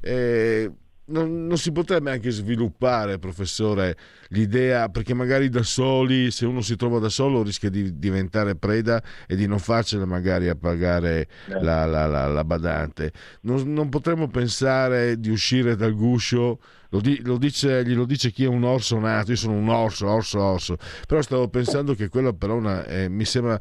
[0.00, 0.70] Eh,
[1.10, 3.96] non, non, si potrebbe anche sviluppare, professore,
[4.28, 9.02] l'idea, perché magari da soli, se uno si trova da solo, rischia di diventare preda
[9.26, 11.62] e di non farcela magari a pagare eh.
[11.62, 13.12] la, la, la, la, badante.
[13.42, 16.60] Non, non, potremmo pensare di uscire dal guscio,
[16.90, 20.08] lo, di, lo dice, glielo dice chi è un orso nato, io sono un orso,
[20.08, 20.76] orso, orso,
[21.06, 23.58] però stavo pensando che quella però una, eh, mi sembra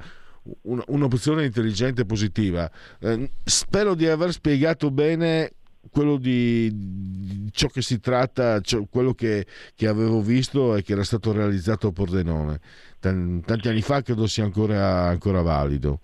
[0.63, 2.69] un'opzione intelligente e positiva.
[2.99, 5.53] Eh, spero di aver spiegato bene
[5.91, 9.45] quello di, ciò che si tratta, cioè quello che,
[9.75, 12.59] che, avevo visto e che era stato realizzato a Pordenone
[12.99, 15.99] tanti anni fa, credo sia ancora, ancora valido.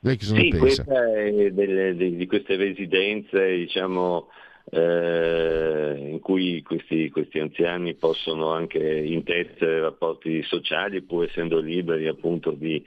[0.00, 0.84] Lei che sì, pensa?
[0.84, 4.28] Delle, di queste residenze, diciamo,
[4.70, 12.50] eh, in cui questi, questi, anziani possono anche intessere rapporti sociali, pur essendo liberi appunto
[12.50, 12.84] di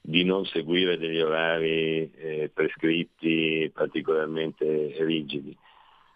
[0.00, 5.56] di non seguire degli orari eh, prescritti particolarmente rigidi.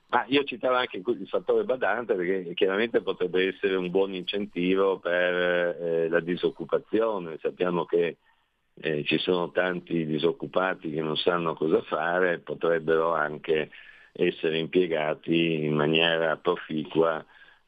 [0.09, 5.35] Ma io citavo anche il fattore badante perché chiaramente potrebbe essere un buon incentivo per
[5.35, 7.39] eh, la disoccupazione.
[7.40, 8.19] Sappiamo che
[8.81, 13.70] eh, ci sono tanti disoccupati che non sanno cosa fare, potrebbero anche
[14.12, 17.24] essere impiegati in maniera proficua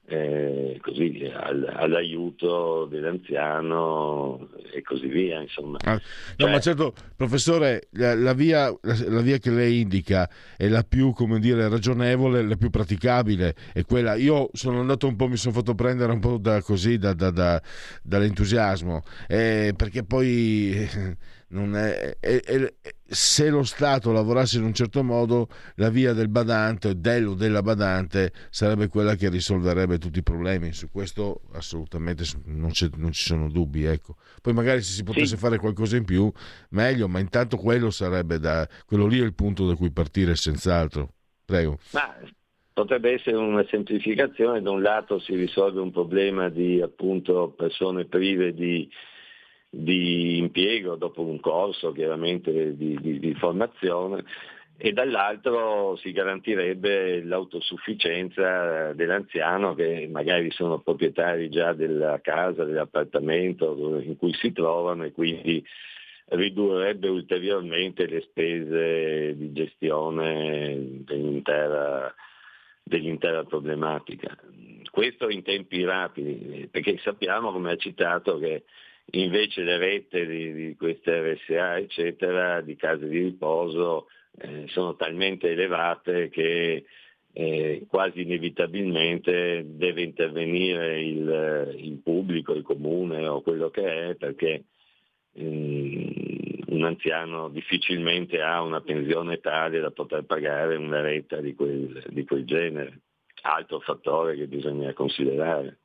[0.09, 5.41] eh, così, al, all'aiuto dell'anziano e così via.
[5.41, 5.79] Insomma.
[5.85, 6.01] Ah, no,
[6.37, 6.51] cioè...
[6.51, 11.13] ma certo, professore, la, la, via, la, la, via, che lei indica è la più,
[11.13, 13.55] come dire, ragionevole, la più praticabile.
[13.73, 14.15] È quella.
[14.15, 17.31] Io sono andato un po', mi sono fatto prendere un po' da, così da, da,
[17.31, 17.61] da,
[18.03, 20.89] dall'entusiasmo, eh, perché poi
[21.49, 22.75] è, è, è,
[23.05, 27.63] se lo Stato lavorasse in un certo modo, la via del badante, del o della
[27.63, 30.73] badante, sarebbe quella che risolverebbe tutti i problemi.
[30.73, 33.85] Su questo assolutamente non, non ci sono dubbi.
[33.85, 34.17] Ecco.
[34.43, 35.37] Poi magari se si potesse sì.
[35.37, 36.31] fare qualcosa in più,
[36.71, 41.13] meglio, ma intanto quello sarebbe da, quello lì è il punto da cui partire senz'altro.
[41.45, 41.79] Prego.
[41.93, 42.17] Ma
[42.73, 48.53] potrebbe essere una semplificazione, da un lato si risolve un problema di appunto persone prive
[48.53, 48.87] di
[49.69, 54.25] di impiego dopo un corso chiaramente di, di, di formazione
[54.79, 64.17] e dall'altro si garantirebbe l'autosufficienza dell'anziano che magari sono proprietari già della casa, dell'appartamento in
[64.19, 65.65] cui si trovano e quindi
[66.29, 72.13] ridurrebbe ulteriormente le spese di gestione dell'intera,
[72.83, 74.37] dell'intera problematica.
[74.91, 78.65] Questo in tempi rapidi, perché sappiamo, come ha citato, che
[79.13, 84.09] invece le rette di, di queste RSA, eccetera, di case di riposo,
[84.39, 86.85] eh, sono talmente elevate che
[87.33, 94.65] eh, quasi inevitabilmente deve intervenire il, il, pubblico, il comune o quello che è, perché
[95.33, 102.03] eh, un anziano difficilmente ha una pensione tale da poter pagare una retta di quel,
[102.09, 103.01] di quel genere.
[103.43, 105.79] Altro fattore che bisogna considerare.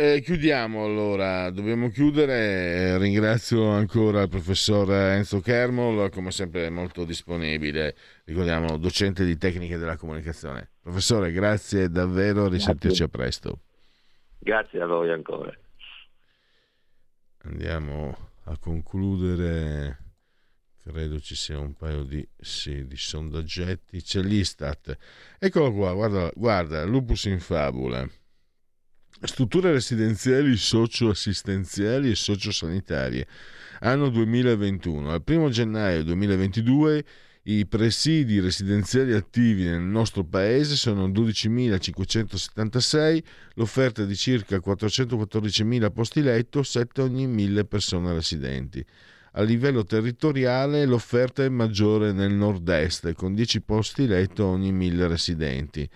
[0.00, 2.96] Eh, chiudiamo allora, dobbiamo chiudere.
[2.98, 9.96] Ringrazio ancora il professor Enzo Kermol, come sempre molto disponibile, ricordiamo, docente di tecniche della
[9.96, 10.70] comunicazione.
[10.80, 13.62] Professore, grazie davvero, risentirci a presto.
[14.38, 15.52] Grazie a voi ancora.
[17.38, 19.98] Andiamo a concludere
[20.88, 24.00] credo ci sia un paio di, sì, di sondaggetti.
[24.00, 24.96] C'è l'Istat.
[25.40, 28.08] Eccolo qua, guarda, guarda, lupus in fabula.
[29.20, 33.26] Strutture residenziali, socioassistenziali e sociosanitarie.
[33.80, 35.10] Anno 2021.
[35.10, 37.04] Al 1 gennaio 2022
[37.42, 43.22] i presidi residenziali attivi nel nostro paese sono 12.576,
[43.54, 48.86] l'offerta di circa 414.000 posti letto, 7 ogni 1.000 persone residenti.
[49.32, 55.90] A livello territoriale l'offerta è maggiore nel nord-est, con 10 posti letto ogni 1.000 residenti.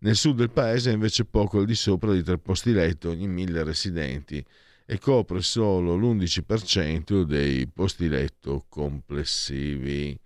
[0.00, 3.26] Nel sud del paese è invece poco al di sopra di 3 posti letto ogni
[3.28, 4.44] 1.000 residenti
[4.84, 10.18] e copre solo l'11% dei posti letto complessivi.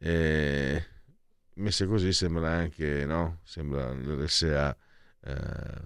[0.00, 0.86] E
[1.54, 3.40] messa così sembra anche, no?
[3.42, 4.76] Sembra l'RSA.
[5.20, 5.82] Eh,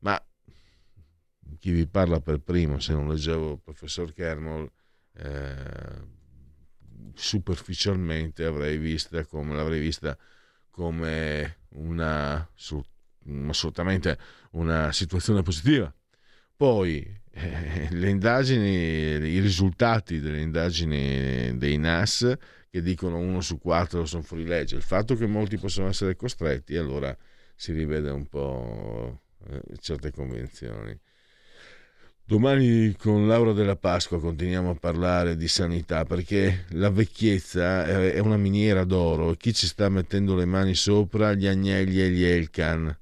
[0.00, 0.22] ma
[1.58, 4.70] chi vi parla per primo, se non leggevo il professor Kernol,
[5.14, 6.16] eh,
[7.14, 10.16] superficialmente avrei vista come l'avrei vista
[10.70, 12.48] come una
[13.48, 14.18] assolutamente
[14.52, 15.92] una situazione positiva.
[16.56, 22.36] Poi eh, le indagini, i risultati delle indagini dei NAS
[22.70, 26.76] che dicono uno su quattro sono fuori legge, il fatto che molti possono essere costretti,
[26.76, 27.16] allora
[27.54, 30.98] si rivede un po' eh, certe convenzioni.
[32.28, 38.36] Domani con Laura della Pasqua continuiamo a parlare di sanità perché la vecchiezza è una
[38.36, 39.30] miniera d'oro.
[39.30, 41.32] E chi ci sta mettendo le mani sopra?
[41.32, 42.94] Gli agnelli e gli Elkan.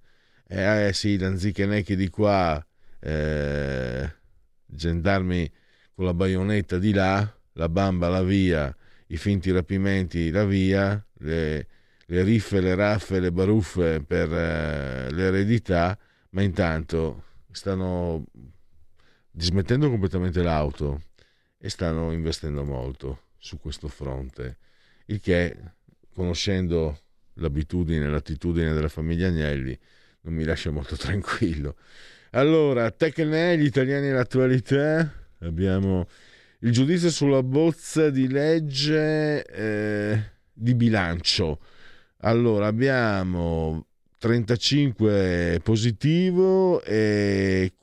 [0.46, 2.64] Eh, eh sì, Danzichenecchi di qua,
[3.00, 4.14] eh,
[4.64, 5.52] gendarmi
[5.92, 8.72] con la baionetta di là, la bamba la via,
[9.08, 11.66] i finti rapimenti la via, le,
[12.06, 15.98] le riffe, le raffe, le baruffe per eh, l'eredità,
[16.30, 18.24] ma intanto stanno
[19.36, 21.02] dismettendo completamente l'auto
[21.58, 24.56] e stanno investendo molto su questo fronte,
[25.06, 25.54] il che,
[26.14, 27.00] conoscendo
[27.34, 29.78] l'abitudine e l'attitudine della famiglia Agnelli,
[30.22, 31.76] non mi lascia molto tranquillo.
[32.30, 36.08] Allora, Tecne, gli italiani l'attualità, abbiamo
[36.60, 41.60] il giudizio sulla bozza di legge eh, di bilancio.
[42.20, 43.86] Allora, abbiamo
[44.18, 47.74] 35 positivo e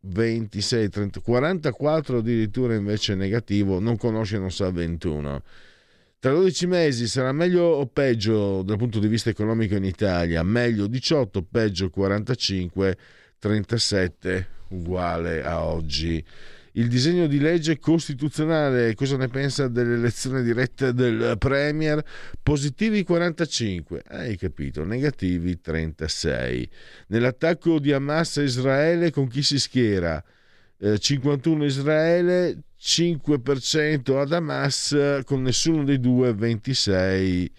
[0.00, 5.42] 26, 30, 44 addirittura invece negativo, non conosce, non sa 21.
[6.18, 10.42] Tra 12 mesi sarà meglio o peggio dal punto di vista economico in Italia?
[10.42, 12.98] Meglio 18, peggio 45,
[13.38, 16.22] 37 uguale a oggi
[16.72, 22.04] il disegno di legge costituzionale, cosa ne pensa dell'elezione diretta del Premier?
[22.42, 26.70] Positivi 45, hai capito, negativi 36.
[27.08, 30.22] Nell'attacco di Hamas a Israele con chi si schiera?
[30.78, 37.52] Eh, 51 Israele, 5% ad Hamas, con nessuno dei due 26.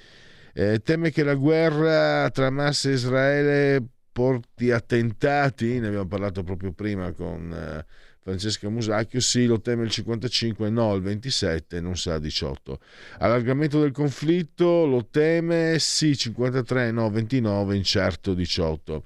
[0.53, 6.71] Eh, teme che la guerra tra Hamas e Israele porti attentati, ne abbiamo parlato proprio
[6.71, 7.51] prima con...
[7.53, 12.80] Eh, Francesca Musacchio, sì, lo teme il 55, no, il 27, non sa 18.
[13.18, 19.03] Allargamento del conflitto, lo teme, sì, 53, no, 29, incerto 18.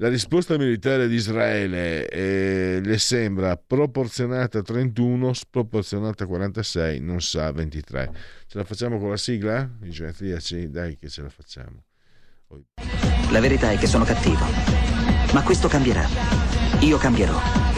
[0.00, 8.10] La risposta militare di Israele eh, le sembra proporzionata 31, sproporzionata 46, non sa 23.
[8.46, 9.68] Ce la facciamo con la sigla?
[9.82, 10.70] I genetriaci?
[10.70, 11.84] Dai che ce la facciamo.
[13.30, 14.44] La verità è che sono cattivo,
[15.32, 16.06] ma questo cambierà.
[16.80, 17.77] Io cambierò.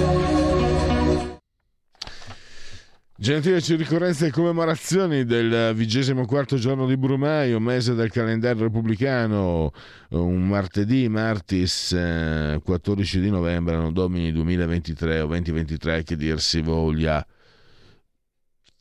[3.21, 9.71] Gentili ricorrenze e commemorazioni del vigesimo quarto giorno di Brumaio, mese del calendario repubblicano,
[10.09, 16.61] un martedì, martis 14 eh, di novembre, anno domini 2023 o 2023 che dir si
[16.61, 17.23] voglia.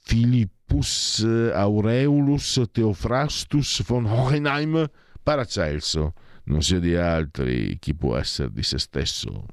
[0.07, 1.23] Philippus
[1.53, 4.89] Aureulus Theophrastus von Hohenheim
[5.23, 6.15] Paracelso,
[6.45, 9.45] non sia di altri, chi può essere di se stesso,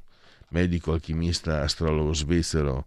[0.52, 2.86] medico, alchimista, astrologo svizzero,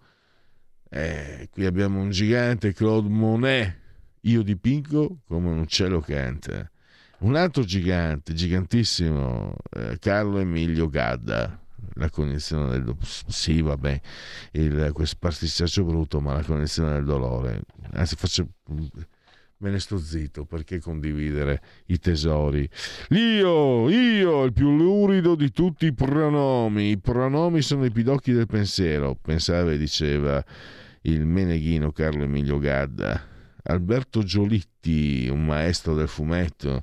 [0.91, 3.77] eh, qui abbiamo un gigante, Claude Monet,
[4.23, 6.69] io dipingo come un uccello canta.
[7.19, 11.61] Un altro gigante, gigantissimo, eh, Carlo Emilio Gadda,
[11.95, 13.07] la cognizione del dolore.
[13.29, 14.01] Sì, vabbè,
[14.53, 17.63] il, questo pasticciaccio brutto, ma la cognizione del dolore.
[17.93, 18.49] Anzi, faccio
[19.61, 22.69] me ne sto zitto perché condividere i tesori.
[23.11, 26.91] Io, io, il più lurido di tutti i pronomi.
[26.91, 30.43] I pronomi sono i pidocchi del pensiero, pensava e diceva
[31.03, 33.29] il meneghino Carlo Emilio Gadda.
[33.63, 36.83] Alberto Giolitti, un maestro del fumetto.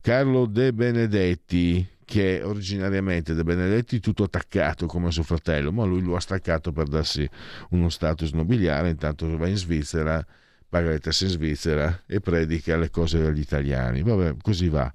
[0.00, 6.14] Carlo De Benedetti, che originariamente De Benedetti tutto attaccato come suo fratello, ma lui lo
[6.16, 7.28] ha staccato per darsi
[7.70, 10.24] uno status nobiliare, intanto va in Svizzera
[10.72, 14.02] paga le tasse in Svizzera e predica le cose degli italiani.
[14.02, 14.90] Vabbè, così va.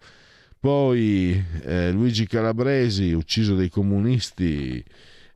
[0.59, 4.83] Poi eh, Luigi Calabresi, ucciso dai comunisti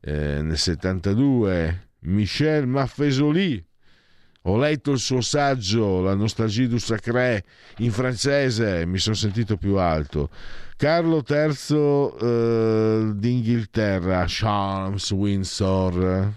[0.00, 3.64] eh, nel 72, Michel Maffesoli,
[4.42, 7.44] ho letto il suo saggio, La nostalgie du sacré,
[7.78, 10.30] in francese, mi sono sentito più alto.
[10.76, 16.32] Carlo III eh, d'Inghilterra, Charles Windsor.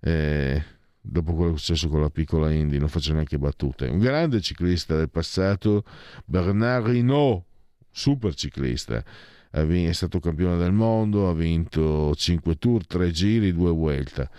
[0.00, 0.64] Eh,
[1.02, 3.88] dopo quello che è successo con la piccola Indy, non faccio neanche battute.
[3.88, 5.84] Un grande ciclista del passato,
[6.24, 7.44] Bernard Hinault,
[7.90, 9.04] super ciclista,
[9.52, 14.30] è stato campione del mondo, ha vinto 5 tour, 3 giri, 2 vuelta.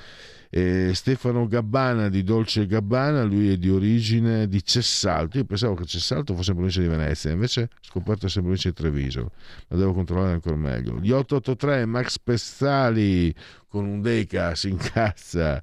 [0.56, 5.40] E Stefano Gabbana di Dolce Gabbana, lui è di origine di Cessalto.
[5.40, 8.76] Io pensavo che Cessalto fosse in provincia di Venezia, invece scoperto essere in provincia di
[8.76, 9.32] Treviso,
[9.70, 11.00] ma devo controllare ancora meglio.
[11.00, 13.34] Gli 883 Max Pezzali
[13.68, 15.60] con un Deca si incazza.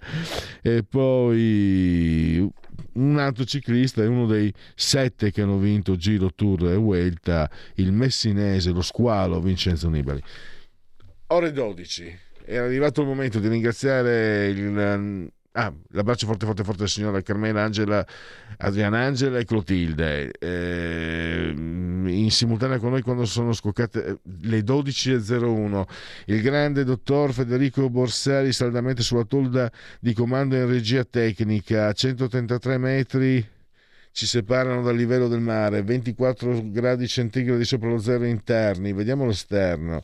[0.61, 2.51] E poi
[2.95, 7.93] un altro ciclista è uno dei sette che hanno vinto Giro Tour e Vuelta, il
[7.93, 10.21] messinese, lo squalo Vincenzo Nibali.
[11.29, 16.89] Ore 12 è arrivato il momento di ringraziare il, ah, l'abbraccio forte forte forte del
[16.89, 18.05] signore Carmela Angela,
[18.57, 20.33] Adriana Angela e Clotilde.
[20.37, 25.85] Eh, in simultanea con noi quando sono scoccate eh, le 12.01
[26.27, 29.71] il grande dottor Federico Borsari saldamente sulla tolda
[30.01, 31.87] di comando in regia tecnica.
[31.87, 33.49] A 133 metri
[34.11, 38.93] ci separano dal livello del mare 24 gradi centigradi sopra lo zero interni.
[38.93, 40.03] Vediamo l'esterno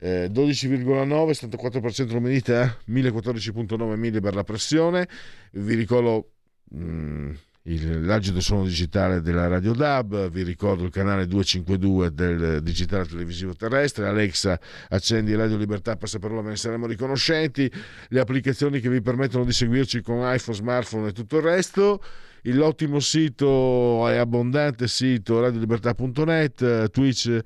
[0.00, 5.08] eh, 12,9, 74% l'umidità, 1014,9 mili per la pressione.
[5.52, 6.30] Vi ricordo
[6.70, 7.30] mh, mm,
[7.68, 13.54] il, l'agido suono digitale della Radio DAB, vi ricordo il canale 252 del digitale televisivo
[13.54, 14.58] terrestre, Alexa
[14.88, 17.70] accendi Radio Libertà per saperlo ve ne saremo riconoscenti,
[18.08, 22.02] le applicazioni che vi permettono di seguirci con iPhone, smartphone e tutto il resto
[22.42, 27.40] l'ottimo sito e abbondante sito radiolibertà.net, Twitch,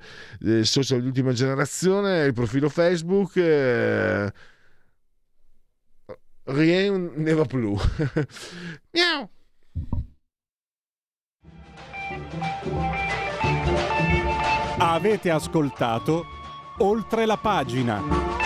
[0.45, 3.35] eh, social di ultima generazione, il profilo Facebook.
[3.37, 4.31] Eh,
[6.45, 7.75] rien ne va più.
[8.91, 9.29] Miau.
[14.77, 16.25] Avete ascoltato
[16.79, 18.42] oltre la pagina.